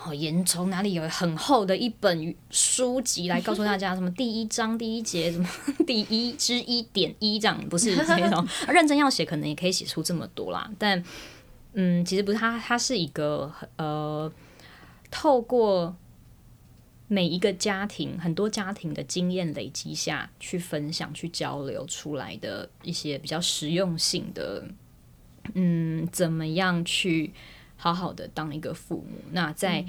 [0.04, 5.48] 哦研从哪里有很厚的一本书籍来告诉大家什么第一章第一节什么
[5.86, 10.70] 第一之一点一这样，不是这种认真要写，可能也可以写出这么多啦。
[10.78, 11.02] 但
[11.72, 14.30] 嗯，其实不是，它它是一个呃，
[15.10, 15.94] 透过
[17.12, 24.64] 每一个家庭很多家庭的经验累积下去分享、去交流出来的一些比较实用性的，
[25.54, 27.32] 嗯，怎么样去
[27.76, 29.18] 好好的当一个父母？
[29.32, 29.84] 那在、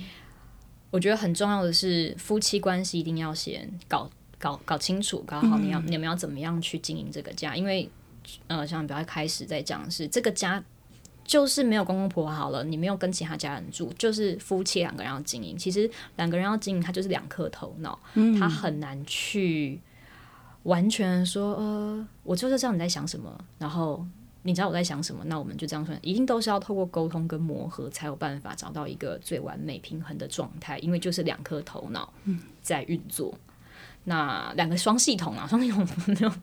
[0.89, 4.09] 我觉得很重要的是，夫妻关系一定要先搞
[4.39, 7.55] 搞搞清楚、搞好，你要你们要怎么样去经营这个家？
[7.55, 7.87] 因为
[8.47, 10.63] 呃，像比较开始在讲的是这个家。
[11.23, 15.57] 就是没有公公婆婆好了，你没有跟其他家人住，就是夫妻两个人要经营。
[15.57, 17.97] 其实两个人要经营，他就是两颗头脑，
[18.37, 19.79] 他很难去
[20.63, 24.05] 完全说，呃，我就是知道你在想什么，然后
[24.43, 32.11] 你知道我在想什么，那我们就这样说，一定都是要透过沟通跟磨合，才有办法找到一个最完美平衡的状态，因为就是两颗头脑
[32.61, 33.33] 在运作。
[34.05, 35.85] 那两个双系统啊， 双系统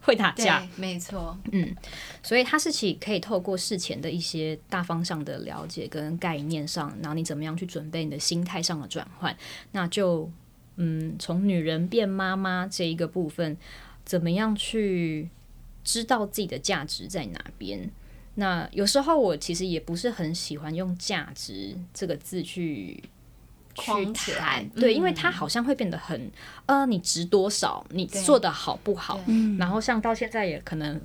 [0.02, 1.36] 会打架，没错。
[1.50, 1.74] 嗯
[2.22, 9.36] 所以它是其可以透过事前的一些大方向的了解跟概念上，然后你怎么样去准备你的心态上的转换，
[9.72, 10.30] 那就
[10.76, 13.56] 嗯，从女人变妈妈这一个部分，
[14.04, 15.28] 怎么样去
[15.82, 17.90] 知道自己的价值在哪边？
[18.36, 23.02] 那有时候我其实也不是很喜欢用“价值”这个字去。
[23.78, 26.30] 去框起来谈，对，嗯因为它好像会变得很，
[26.66, 29.20] 呃，你值多少，你做的好不好，
[29.58, 31.00] 然后像到现在也可能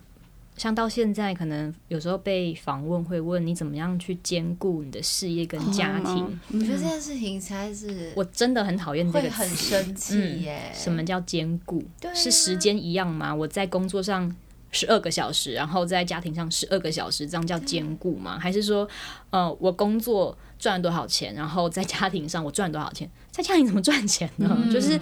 [0.56, 6.40] 像到现在，可能有时候被访问会问你怎么样去兼顾你的事业跟家庭。
[6.54, 9.56] 我觉得这件事情实在是我真的很讨厌这个会很词。
[9.56, 10.72] 生气耶。
[10.72, 11.84] 什么叫兼顾？
[12.04, 13.34] 啊是时间一样吗？
[13.34, 14.34] 我在工作上
[14.74, 18.38] 十二个小时，然后在家庭上十二个小时，这样叫兼顾吗？
[18.38, 18.86] 还是说，
[19.30, 23.10] 呃，我工作赚了多少钱，然后在家庭上我赚了多少钱？
[23.32, 24.54] 在家庭怎么赚钱呢？
[24.60, 25.00] 嗯就是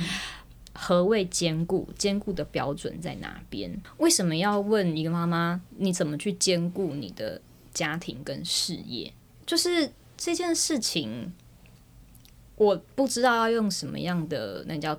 [0.73, 1.89] 何谓兼顾？
[1.97, 3.75] 兼顾的标准在哪边？
[3.97, 7.41] 为什么要问一个妈妈，你怎么去兼顾你的
[7.73, 9.11] 家庭跟事业？
[9.45, 11.33] 就是这件事情。
[12.57, 14.95] 我不知道要用什么样的那叫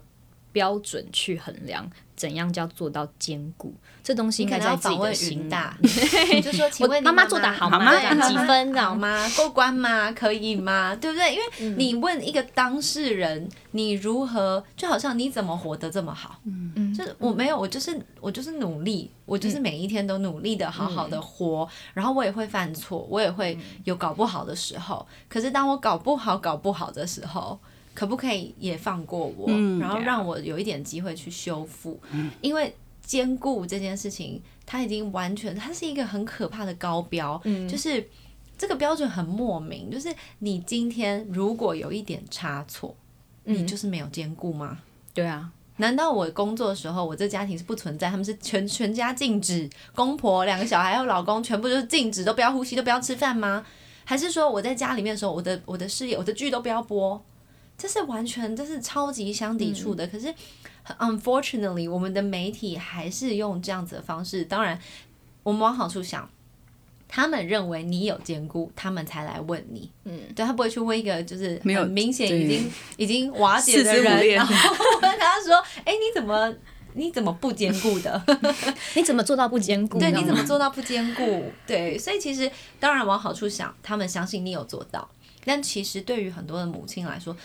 [0.50, 7.92] 标准去衡量，怎样叫做到兼顾，这东西应该在自己的心大里。， 就说请问妈妈做的好吗
[8.28, 9.28] 几分好吗？
[9.36, 10.12] 过关吗？
[10.12, 10.94] 可以吗？
[10.96, 11.34] 对不对？
[11.34, 16.38] 因为你问一个当事人，你如何，就好像你怎么活得这么好？
[16.44, 25.06] 嗯嗯就是我没有，我就是我就是努力，我就是每一天都努力的好好的活，然后我也会犯错，我也会有搞不好的时候。
[25.28, 27.58] 可是当我搞不好、搞不好的时候，
[27.94, 32.00] 可不可以也放过我，然后让我有一点机会去修复？
[32.40, 32.74] 因为
[33.04, 38.08] 兼顾这件事情，它已经完全，它是一个很可怕的高标，就是
[38.56, 42.94] 这个标准很莫名，就是你今天如果有一点差错，
[43.44, 44.78] 你就是没有兼顾吗？
[45.12, 48.08] 对啊，难道我工作的时候，我这家庭是不存在？
[48.08, 53.66] 他们是全全家禁止，公婆两个小孩还有老公全部就是禁止，都不要呼吸，都不要吃饭吗？
[54.04, 57.22] 还是说我在家里面的时候，我的我的事业、我的剧都不要播？
[57.82, 60.06] 这是完全这是超级相抵触的。
[60.06, 60.32] 可是
[60.84, 64.44] 很 unfortunately，我们的媒体还是用这样子的方式。
[64.44, 64.78] 当然，
[65.42, 66.30] 我们往好处想。
[67.14, 69.90] 他们认为你有兼顾，他们才来问你。
[70.04, 74.54] 嗯，对他不会去问一个就是没有很明显已经已经瓦解的人，然后
[75.02, 76.54] 问他说：“哎、你怎么
[76.94, 78.24] 你怎么不兼顾的？
[78.96, 79.98] 你怎么做到不兼顾？
[79.98, 81.52] 对，你怎么做到不兼顾？
[81.66, 85.06] 对，所以其实当然往好处想，他们相信你有做到，
[85.44, 87.36] 但其实对于很多的母亲来说，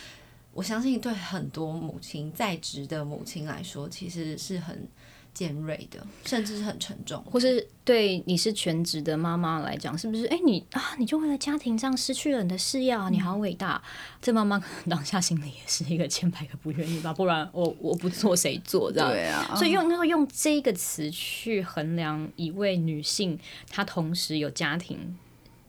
[0.58, 4.88] 我相信对很多母亲在职的母亲来说，其实是很
[5.32, 7.24] 尖锐的，甚至是很沉重。
[7.26, 10.26] 或是对你是全职的妈妈来讲，是不是？
[10.26, 13.80] 哎、你啊，你就为了家庭这样失去了你的事业啊，你好伟大！
[14.20, 19.12] 这妈妈可能当下心里也是一个千百个不愿意吧，不然我我不做谁做这样？
[19.12, 23.38] 对啊，所以用要用这个词去衡量一位女性，
[23.70, 25.16] 她同时有家庭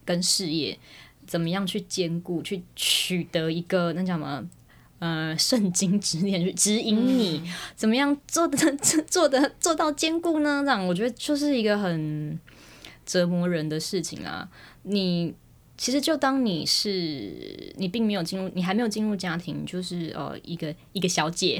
[0.03, 0.79] 跟事业，
[1.27, 4.43] 怎么样去兼顾，去取得一个那叫什么？
[4.99, 7.41] 呃，圣经指点去指引你、
[7.75, 8.57] 怎么样做的
[9.07, 10.61] 做的做到兼顾呢？
[10.65, 12.37] 这样我觉得就是一个很
[13.05, 14.47] 折磨人的事情啊。
[14.83, 15.33] 你
[15.77, 21.57] 其实就当你是你并没有进入，你还没有进入家庭，就是呃一个一个小姐，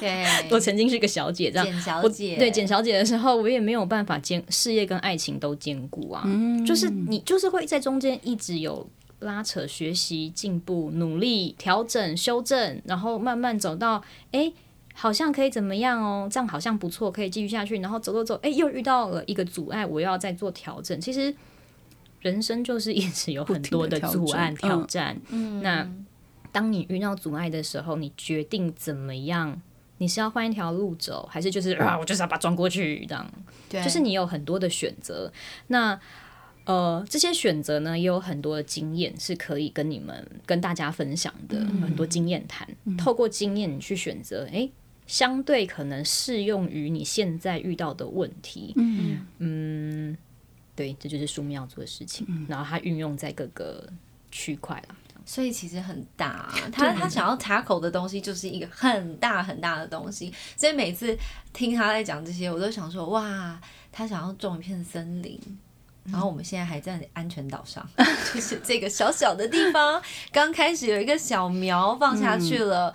[0.00, 1.66] 对， 我曾经是个小姐，这样。
[1.66, 6.26] 简小姐，对简小姐的时候，我也没有办法兼事业跟爱情都兼顾啊，
[6.66, 8.88] 就是你就是会在中间一直有
[9.20, 14.02] 拉扯、学习、进步、努力、调整、修正，然后慢慢走到
[14.32, 14.40] 哎。
[14.40, 14.54] 诶
[14.92, 16.28] 好像可以怎么样哦？
[16.30, 17.78] 这样好像不错，可以继续下去。
[17.78, 21.00] 然后走走走，哎，又遇到了一个阻碍，我又要再做调整。
[21.00, 21.34] 其实
[22.20, 25.18] 人生就是一直有很多的阻碍、挑战。
[25.30, 25.88] 嗯那
[26.52, 29.62] 当你遇到阻碍的时候，你决定怎么样？
[29.98, 33.26] 你是要换一条路走，还是就是啊，我就是要把它撞过去这样？
[33.70, 35.32] 对，就是你有很多的选择。
[35.68, 35.98] 那
[36.64, 42.68] 呃，这些选择呢，也有很多的经验是可以跟你们跟大家分享的，很多经验谈。
[42.96, 44.70] 透过经验，你去选择，诶，
[45.06, 48.72] 相对可能适用于你现在遇到的问题。
[48.76, 50.16] 嗯嗯
[50.76, 52.26] 对，这就是书面要做的事情。
[52.48, 53.88] 然后它运用在各个
[54.30, 54.96] 区块啦。
[55.26, 61.16] 所以其实很大、啊，他他想要 tackle 的东西就是一个很大很大的东西，所以每次
[61.52, 63.60] 听他在讲这些，我都想说，哇，
[63.92, 65.38] 他想要种一片森林。
[66.04, 67.86] 然后我们现在还在安全岛上，
[68.34, 70.00] 就是这个小小的地方，
[70.32, 72.94] 刚开始有一个小苗放下去了。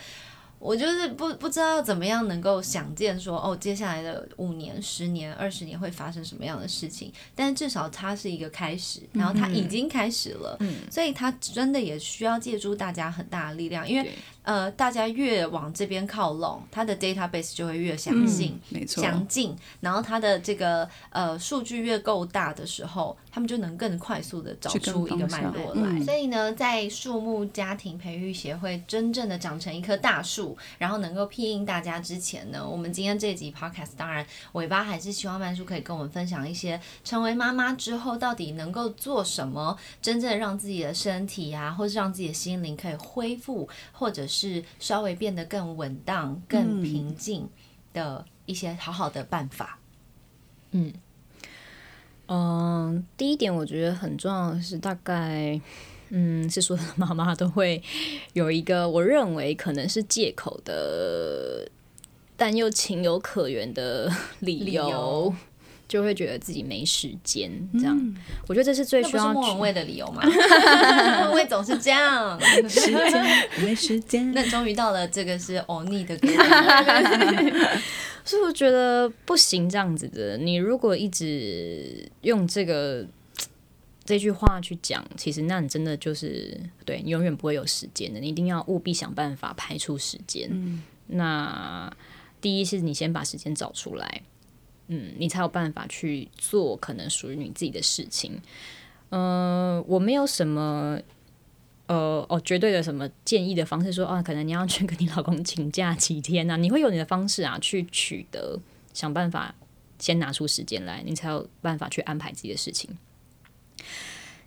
[0.57, 10.57] 我就是不不知道怎么样能够想见说哦，接下来的五年、十年、二十年会发生什么样的事情，但是至少它是一个开始，然后它已经开始了，
[10.89, 14.13] 所以它真的也需要借助大家很大的力量，因为对
[14.45, 18.55] 呃，大家越往这边靠拢，它的 database 就会越详细。
[18.69, 25.81] 没错，详尽，然后它的这个呃数据越够大的时候，他们就能更快速的找出一个脉络来。
[25.81, 44.34] 嗯所以呢，在树木家庭培育协会真正的长成一棵大树，然后能够庇应大家之前呢，我们今天这集 podcast 当然尾巴还是希望曼叔可以跟我们分享一些成为妈妈之后到底能够做什么，真正让自己的身体啊，或是让自己的心灵可以恢复，或者是
[44.79, 47.49] 稍微变得更稳当、更平静
[47.93, 49.79] 的一些好好的办法。
[50.71, 50.93] 嗯。
[52.27, 55.61] 嗯，第一点我觉得很重要的是，大概
[56.09, 57.83] 嗯，是所有的妈妈都会
[58.33, 61.69] 有一个我认为可能是借口的，
[62.35, 65.31] 但又情有可原的理理，由
[65.87, 67.51] 就会觉得自己没时间。
[67.73, 68.15] 这样，
[68.47, 70.23] 我觉得这是最需要去莫文蔚的理由嘛？
[70.25, 72.39] 莫文蔚总是这样。
[72.69, 77.81] 时间没时间，那终于到了这个是欧尼的歌了，
[78.25, 80.37] 所以我觉得不行这样子的。
[80.37, 83.05] 你如果一直用这个
[84.03, 90.49] 这句话去讲，其实那你真的就是对你永远不会有时间的，你一定要务必想办法排出时间。
[90.51, 91.91] 嗯那
[92.41, 94.23] 第一是你先把时间找出来，
[94.87, 98.41] 嗯，你才有办法去做可能属于你自己的事情。
[99.09, 100.99] 呃，我没有什么。
[101.87, 108.59] 呃哦，绝对的什么建议的方式说啊，可能你要去跟你老公请假几天啊，你会有你的方式啊，去取得
[108.91, 109.53] 想办法
[109.99, 112.97] 先拿出时间来，你才有办法去安排自己的事情。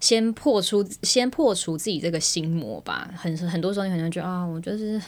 [0.01, 3.09] 先破除，先破除自己这个心魔吧。
[3.16, 5.01] 很很多时候，你可能觉得啊，我就是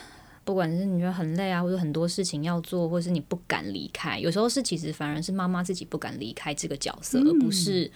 [0.51, 4.18] 不管是你觉得很累啊，或者很多事情要做，或者是你不敢离开。
[4.18, 7.88] 有时候是其实反而是妈妈自己不敢离开这个角色，而不是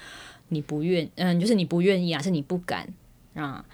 [0.50, 2.88] 你不愿，嗯，就是你不愿意啊，是你不敢
[3.34, 3.64] 啊，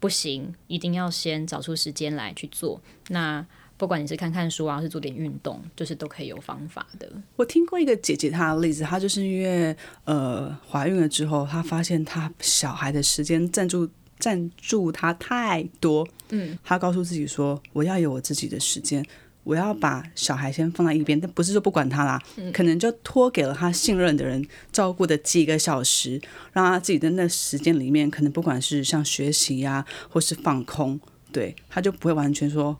[0.00, 2.80] 不行，一定要先找出时间来去做。
[3.08, 7.06] 那不管你是看看书啊，是做点运动，就是都可以有方法的。
[7.36, 13.86] 我听过一个姐姐她的例子，她就是因为呃怀孕了之后，她发现她小孩的时间占住
[14.22, 19.04] 占住他太多，嗯，他告诉自己说，我要有我自己的时间，
[19.42, 26.20] 我要把小孩先放在一边，但不是说不管他啦，可能就托给了他信任的人照顾的几个小时，
[26.52, 31.00] 让他自己的那时间里面，可能不管是像学习呀、或是放空，
[31.32, 32.78] 对，他就不会完全说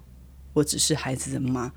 [0.53, 1.72] 我只是孩子的妈。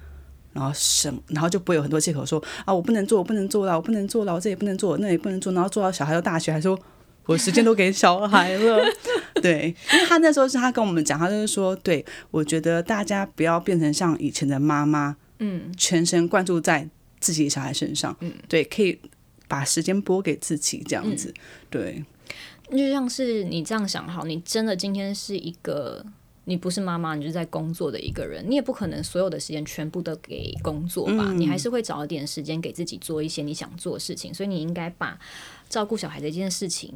[0.54, 6.80] 然后什么，然后就不会有很多借口说啊，我不能做，我不能做了，我不能做了，我这也不能做，那也不能做，然后做到小孩到大学还说
[7.26, 8.84] 我时间都给小孩了，
[9.42, 16.88] 对，因为他那时候是他跟我们讲，他就是说，对我觉得大家不要变成像以前的妈妈，嗯，全神贯注在
[17.20, 19.00] 自己的小孩身上，嗯，对，可以
[19.48, 21.34] 把时间拨给自己这样子，
[21.70, 22.04] 对，
[22.72, 26.06] 就像是你这样想好，你真的今天是一个。
[26.48, 31.34] 你不是妈妈，你就是在工作的一个人，你也不可能所有的时间全部都给工作吧？
[31.34, 34.32] 你还是会找一点时间给自己做一些你想做的事情。
[34.32, 35.18] 所以你应该把
[35.70, 36.94] 照顾小孩这件事情，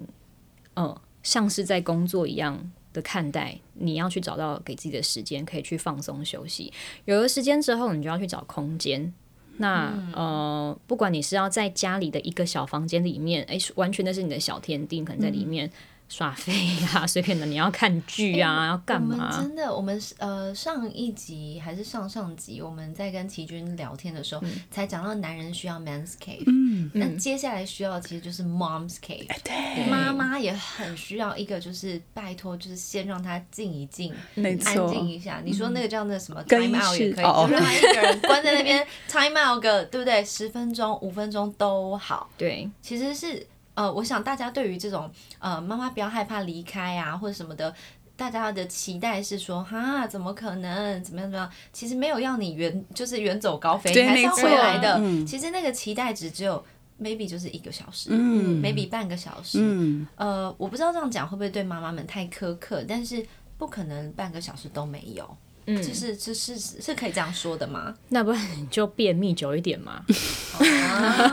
[0.76, 3.59] 嗯，像是在工作一样的看待。
[3.74, 6.72] 你要去找到给自己的时间，可以去放松休息。
[7.05, 9.13] 有了时间之后，你就要去找空间。
[9.57, 15.70] 那呃，不管你是要在家里的一个小房间里面，诶，完全的是你的小天地，可能在里面。
[16.10, 16.51] 耍废
[16.82, 19.32] 呀， 随便的，你要看剧啊，要干嘛？
[19.39, 34.57] 真的，我们呃上一集还是上上集，我们在跟齐军聊天的时候，才讲到男人需要 man's cave，嗯，那接下来需要的其实就是 mom's cave，对，妈妈也很需要一个，就是拜托，就是先让他静一静，安
[34.89, 35.41] 静一下。
[35.45, 40.26] 你说那个叫那什么 time out 也可以，就让他一个人关在那边 time out 个，对不对？
[40.26, 42.30] 十分钟、五分钟都好。
[42.36, 43.45] 对，其实是。
[43.80, 45.09] 呃，我想大家对于这种
[45.39, 47.73] 呃妈妈不要害怕离开啊，或者什么的，
[48.17, 51.01] 大家的期待是说，哈，怎么可能？
[51.01, 51.49] 怎么样怎么样？
[51.71, 54.99] 其实没有要你远，就是远走高飞，还是要回来的。
[55.25, 56.61] 其实那个期待值只有
[57.01, 60.05] maybe 就是一个小时，maybe 半个小时。
[60.17, 63.25] 呃，我不知道这样讲会不会对妈妈们太苛刻，但是
[63.57, 65.38] 不可能半个小时都没有。
[65.72, 67.93] 嗯，就是就是是可以这样说的吗？
[68.09, 70.01] 那不然你就便秘久一点嘛，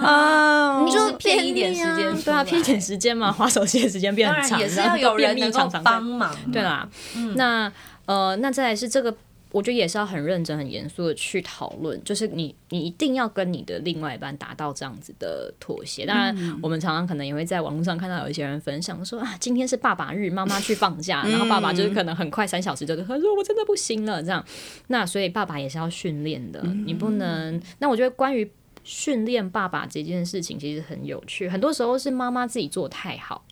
[0.02, 6.86] 啊， 你就偏一点时间，对啊，偏一点时间嘛， 划手机的时间变很长，也是要有人能够帮忙，对啦。
[7.34, 7.72] 那
[8.04, 9.14] 呃，那再来是这个。
[9.56, 16.04] 我觉得也是要很认真、很严肃的去讨论，就是你，你一定要跟你的另外一半达到这样子的妥协。
[16.04, 24.44] 当然，我们常常可能也会在网络上看到有一些人分享说啊，今天是爸爸日，妈妈去放假，然后爸爸就是可能很快三小时就他说我真的不行了这样。
[24.88, 27.58] 那所以爸爸也是要训练的，你不能。
[27.78, 28.50] 那我觉得关于
[28.84, 33.42] 训练爸爸这件事情其实很有趣，很多时候是妈妈自己做太好，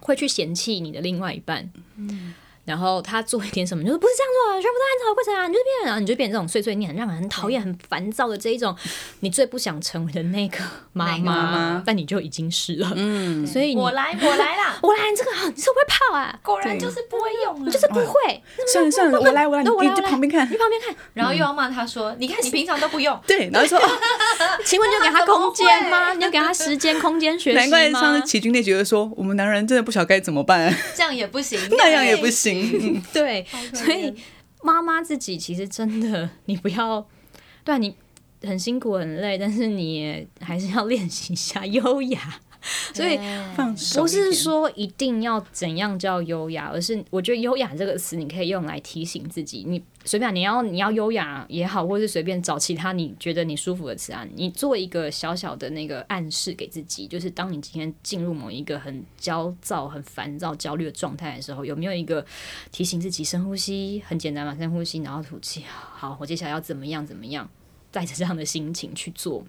[0.00, 1.72] 会去嫌弃你的另外一半。
[1.96, 2.34] 嗯。
[2.64, 8.74] 然后他做一点什么，就是不是这样做，全部都按照规程啊，你就变，然后你就变成这种碎碎念，让人很讨厌、很烦躁的这一种，
[9.20, 10.58] 你最不想成为的那个
[10.92, 12.90] 妈妈，但你就已经是了。
[12.96, 18.42] 嗯，所以我来，我来啦， 我来，你这个你是不会泡啊，果然就是不会用，就是不会。
[18.72, 23.78] 算了算了，我来我来，你你旁边看，你旁边看，然后又要骂他说，你看你 平常都不用，对，然后说，
[24.64, 26.12] 请问你有给他空间吗？
[26.14, 27.56] 你要给他时间、空间学习？
[27.56, 33.02] 难怪上次齐军那觉得说，我们男人真的不晓得该怎么办，这样也不行， 那样也不行。
[33.12, 34.14] 对，所以
[34.62, 37.06] 妈妈自己其实真的，你不要，
[37.64, 37.94] 对你
[38.42, 42.40] 很辛苦很累，但是你还是要练习一下优雅。
[42.94, 43.20] 所以
[43.94, 62.24] 不是说一定要怎样叫优雅，而是我觉得优雅这个词，你可以用来提醒自己，你随便你要你要优雅也好，或是随便找其他你觉得你舒服的词啊，你做一个小小的那个暗示给自己，就是当你今天进入某一个很焦躁、很烦躁、焦虑的状态的时候，有没有一个
[62.70, 64.02] 提醒自己深呼吸？
[64.06, 65.64] 很简单嘛，深呼吸，然后吐气。
[65.66, 67.06] 好，我接下来要怎么样？
[67.06, 67.48] 怎么样？
[67.90, 69.44] 带着这样的心情去做。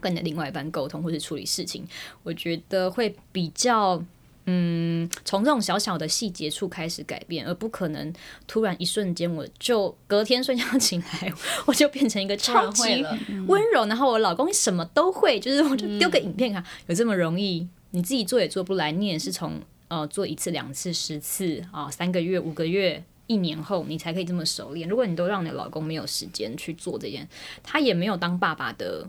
[0.00, 1.86] 跟你的另外一半沟通或者处理事情，
[2.22, 4.02] 我觉得会比较
[4.46, 8.12] 嗯，从这种小小的细节处开始改变，而不可能
[8.46, 11.32] 突然一瞬间我就隔天睡觉醒来，
[11.66, 13.04] 我就变成一个超级
[13.46, 17.68] 温柔，然后我老公什么都会，就是我就丢个影片看，有这么容易？
[17.90, 24.88] 你自己做也做不来，你也是从呃做一次、两次、十次啊，三个月、五个月、一年后，你才可以这么熟练。
[24.88, 27.28] 如果你都让你老公没有时间去做这件，
[27.62, 29.06] 他也没有当爸爸的。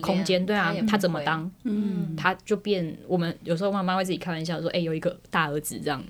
[0.00, 1.50] 空间对啊，他怎么当？
[1.64, 2.96] 嗯，他就变。
[3.06, 6.02] 我们有时候妈妈会自己开玩笑说：“哎，有一个大儿子这样，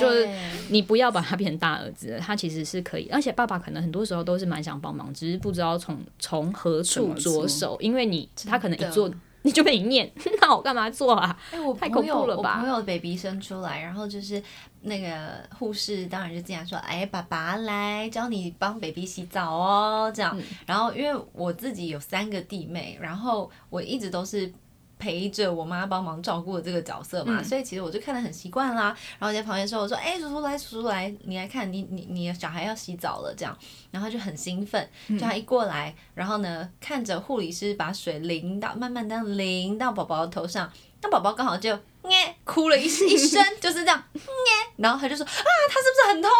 [0.00, 0.28] 就是
[0.68, 3.08] 你不要把他变成大儿子，他其实是可以。
[3.10, 9.10] 而且爸爸可能很多时候都是蛮想帮忙，只是不知道从从何处着手，因为你他可能一做。”
[9.46, 10.10] 你就被你念，
[10.42, 11.38] 那我干嘛做啊？
[11.52, 12.56] 哎，我太恐怖了吧！
[12.56, 14.42] 我朋友 baby 生出来，然后就是
[14.80, 20.36] 那个护士，当然就这样说：“哎，爸爸来教你帮 baby 洗澡哦。”这样，
[20.66, 24.52] 然后因为我自己有三个弟妹，然后我一直都是。
[24.98, 28.96] 陪着我妈帮忙照顾的这个角色嘛，所以其实我就看得很习惯啦。
[29.18, 33.56] 然后在旁边说：“我说，哎，叔叔来，叔叔来，你来看，你你你的小孩要洗澡了。”这样，
[33.90, 40.70] 然后就很兴奋，就他一过来，然后呢，看着护理师把水淋到，慢慢的淋到宝宝头上，
[41.02, 41.78] 那宝宝刚好就。
[42.10, 44.02] 耶，哭了一一声，就是这样。
[44.14, 45.32] 耶，然后他就说啊，
[45.68, 46.30] 他是不是很痛？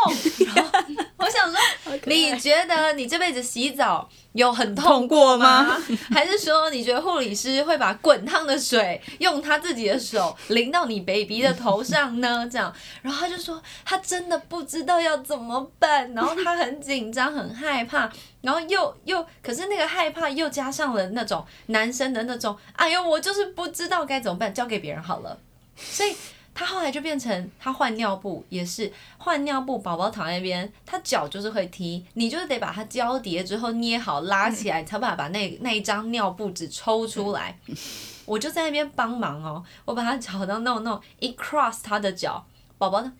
[0.55, 1.59] 然后我想说，
[2.05, 5.77] 你觉得你这辈子洗澡有很痛过吗？
[6.12, 12.47] 还是说你觉得护理师会把滚烫的水用他自己的手淋到你 baby 的头上呢？
[12.51, 18.11] 这样，然后他就说他真的不知道要怎么办，然后他很紧张，很害怕，
[18.43, 25.37] 然后又又可是那个害怕又加上了那种男生的那种，哎呦，我就是不知道该怎么办，交给别人好了。
[25.77, 26.16] 所以
[26.55, 37.59] 他后来就变成他换尿布也是换尿布，宝宝躺在那边，他脚就是会踢，你就是得把它交叠之后捏好拉起来，才把把那那一张尿布纸抽出来。
[38.24, 42.45] 我就在那边帮忙哦，我把他脚都弄弄，一 cross 他的脚，
[42.79, 43.12] 宝宝呢，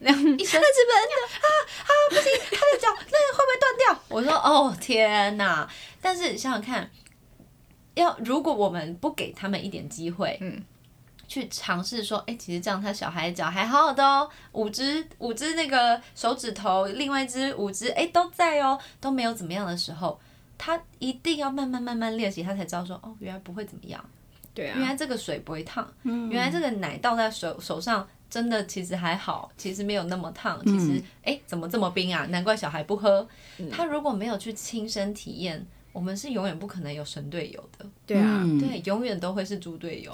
[0.00, 0.92] 两一声，那是的
[1.38, 1.48] 啊
[1.84, 4.04] 啊不行，他的脚那个会不会断掉？
[4.08, 5.66] 我说哦天哪！
[6.02, 6.90] 但是想想看，
[7.94, 10.64] 要如果我们不给他们一点机会，嗯。
[11.32, 20.20] 去尝试说，哎，其实这样他小孩脚还好好的哦，五只五只那个手指头，另外一只五只哎都在哦，都没有怎么样的时候，
[20.58, 24.04] 他一定要慢慢慢慢练习，他才知道说，哦，原来不会怎么样，
[24.52, 32.26] 对啊，原来这个水不会烫，原来这个奶倒在手手上真的其实还好，其实没有那么烫，其实哎怎么这么冰啊？
[32.26, 33.26] 难怪小孩不喝，
[33.70, 40.12] 他如果没有去亲身体验，我们是永远不可能有神队友的，对啊，对，永远都会是猪队友。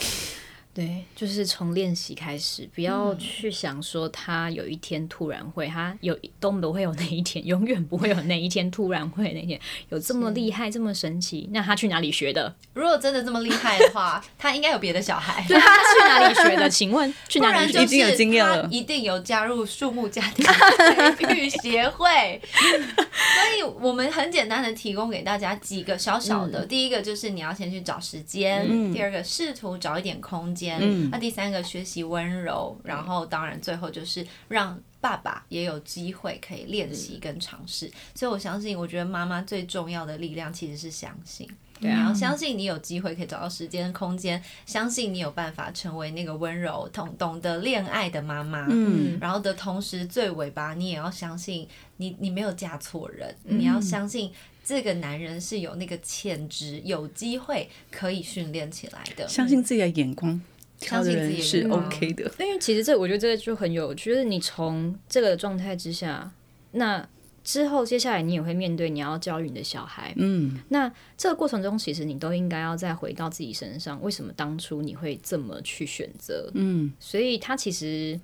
[0.79, 11.49] 对，就是从练习开始，不要去想说他有一天突然会，他有都不会有那一天，永远不会有那一天突然会那天有这么厉害，这么神奇。
[11.53, 12.55] 那他去哪里学的？
[12.75, 15.45] 如果真的这么厉害的话，他应该有别的小孩。
[15.49, 16.71] 对，他去哪里学的？
[16.71, 17.73] 请问去哪里？
[17.73, 20.47] 已经有经验了，一定有加入树木家庭
[21.19, 22.41] 培育协会。
[22.53, 30.68] 所以我们很简单的提供给大家几个小小的，第一个就是你要先去找时间，第二个试图找一点空间。
[30.81, 37.91] 嗯，那第三个学习温柔，然后当然最后就是让爸爸也有机会可以练习跟尝试。
[38.15, 41.49] 所以我相信，我觉得妈妈最重要的力量其实是相信，
[41.81, 48.67] 对啊，相信你有机会可以找到时间空间，相信你有办法成为那个温柔、懂懂得恋爱的妈妈。
[48.69, 54.33] 嗯，然后的同时，最尾巴你也要相信，你你没有嫁错人，你要相信
[54.65, 60.41] 这个男人是有那个潜质，有机会可以训练起来的，相信自己的眼光。
[60.79, 66.31] 相信自己是 OK 的， 因为其实这我觉得这个就很有趣，就是你从这个状态之下，
[66.73, 67.07] 那
[67.43, 76.51] 之后接下来你也会面对你要教育你的小孩，嗯，那这个过程中其实你都应该要再回到自己身上，为什么当初你会这么去选择？
[76.55, 78.21] 嗯，所以它其实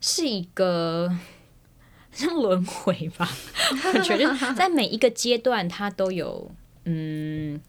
[0.00, 1.10] 是一个
[2.12, 3.28] 像轮回吧，
[3.94, 6.50] 我觉得在每一个阶段它都有，
[6.84, 7.60] 嗯。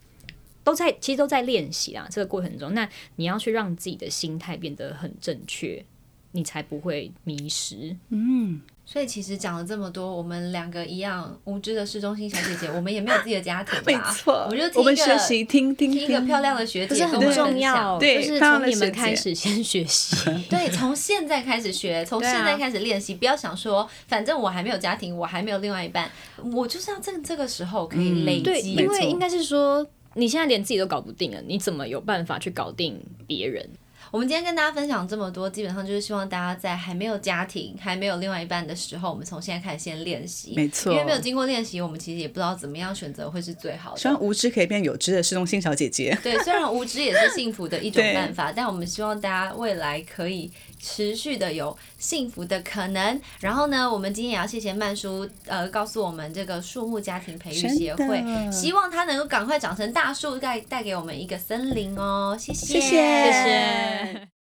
[0.64, 2.06] 都在，其实都在练习啊。
[2.10, 5.84] 这个过程中，那你要去让自己的心态变得很正确，
[6.32, 7.96] 你才不会迷失。
[8.08, 8.60] 嗯。
[8.86, 13.84] 所以其实讲了这么多，我们两个一样无知的市中心小姐姐，我们也没有自己的家庭吧？
[13.86, 14.48] 没错。
[14.50, 17.96] 我就我们学习听听听一个漂亮的学姐，很重要。
[18.00, 20.16] 对，就是从你们开始先学习。
[20.50, 26.10] 对，从现在开始学，从现在开始练习，不要想说，反正我还没有家庭，我还没有另外一半，
[26.52, 28.74] 我就是要在这个时候可以累积。
[28.74, 29.86] 因为应该是说。
[30.20, 33.66] 你现在连自己都搞不定了，你怎么有办法去搞定别人？
[34.10, 40.52] 我们今天跟大家分享这么多，基本上就是希望大家在还没有家庭、还没有另外一半的时候，我们从现在开始先练习。
[40.56, 44.22] 没错因为没有经过练习，我们其实也不知道怎么样选择会是最好的希望的。
[44.22, 46.18] 无知可以变有知的市中心小姐姐。
[46.22, 50.50] 对，虽然无知也是幸福的一种办法，但我们希望大家未来可以
[50.80, 53.20] 持续的有幸福的可能。
[53.40, 62.36] 然后呢，我们今天也要谢谢曼叔，呃，告诉我们这个树木家庭培育协会希望它能够赶快长成大树，带带给我们一个森林哦。
[62.38, 64.39] 谢谢，谢谢谢谢。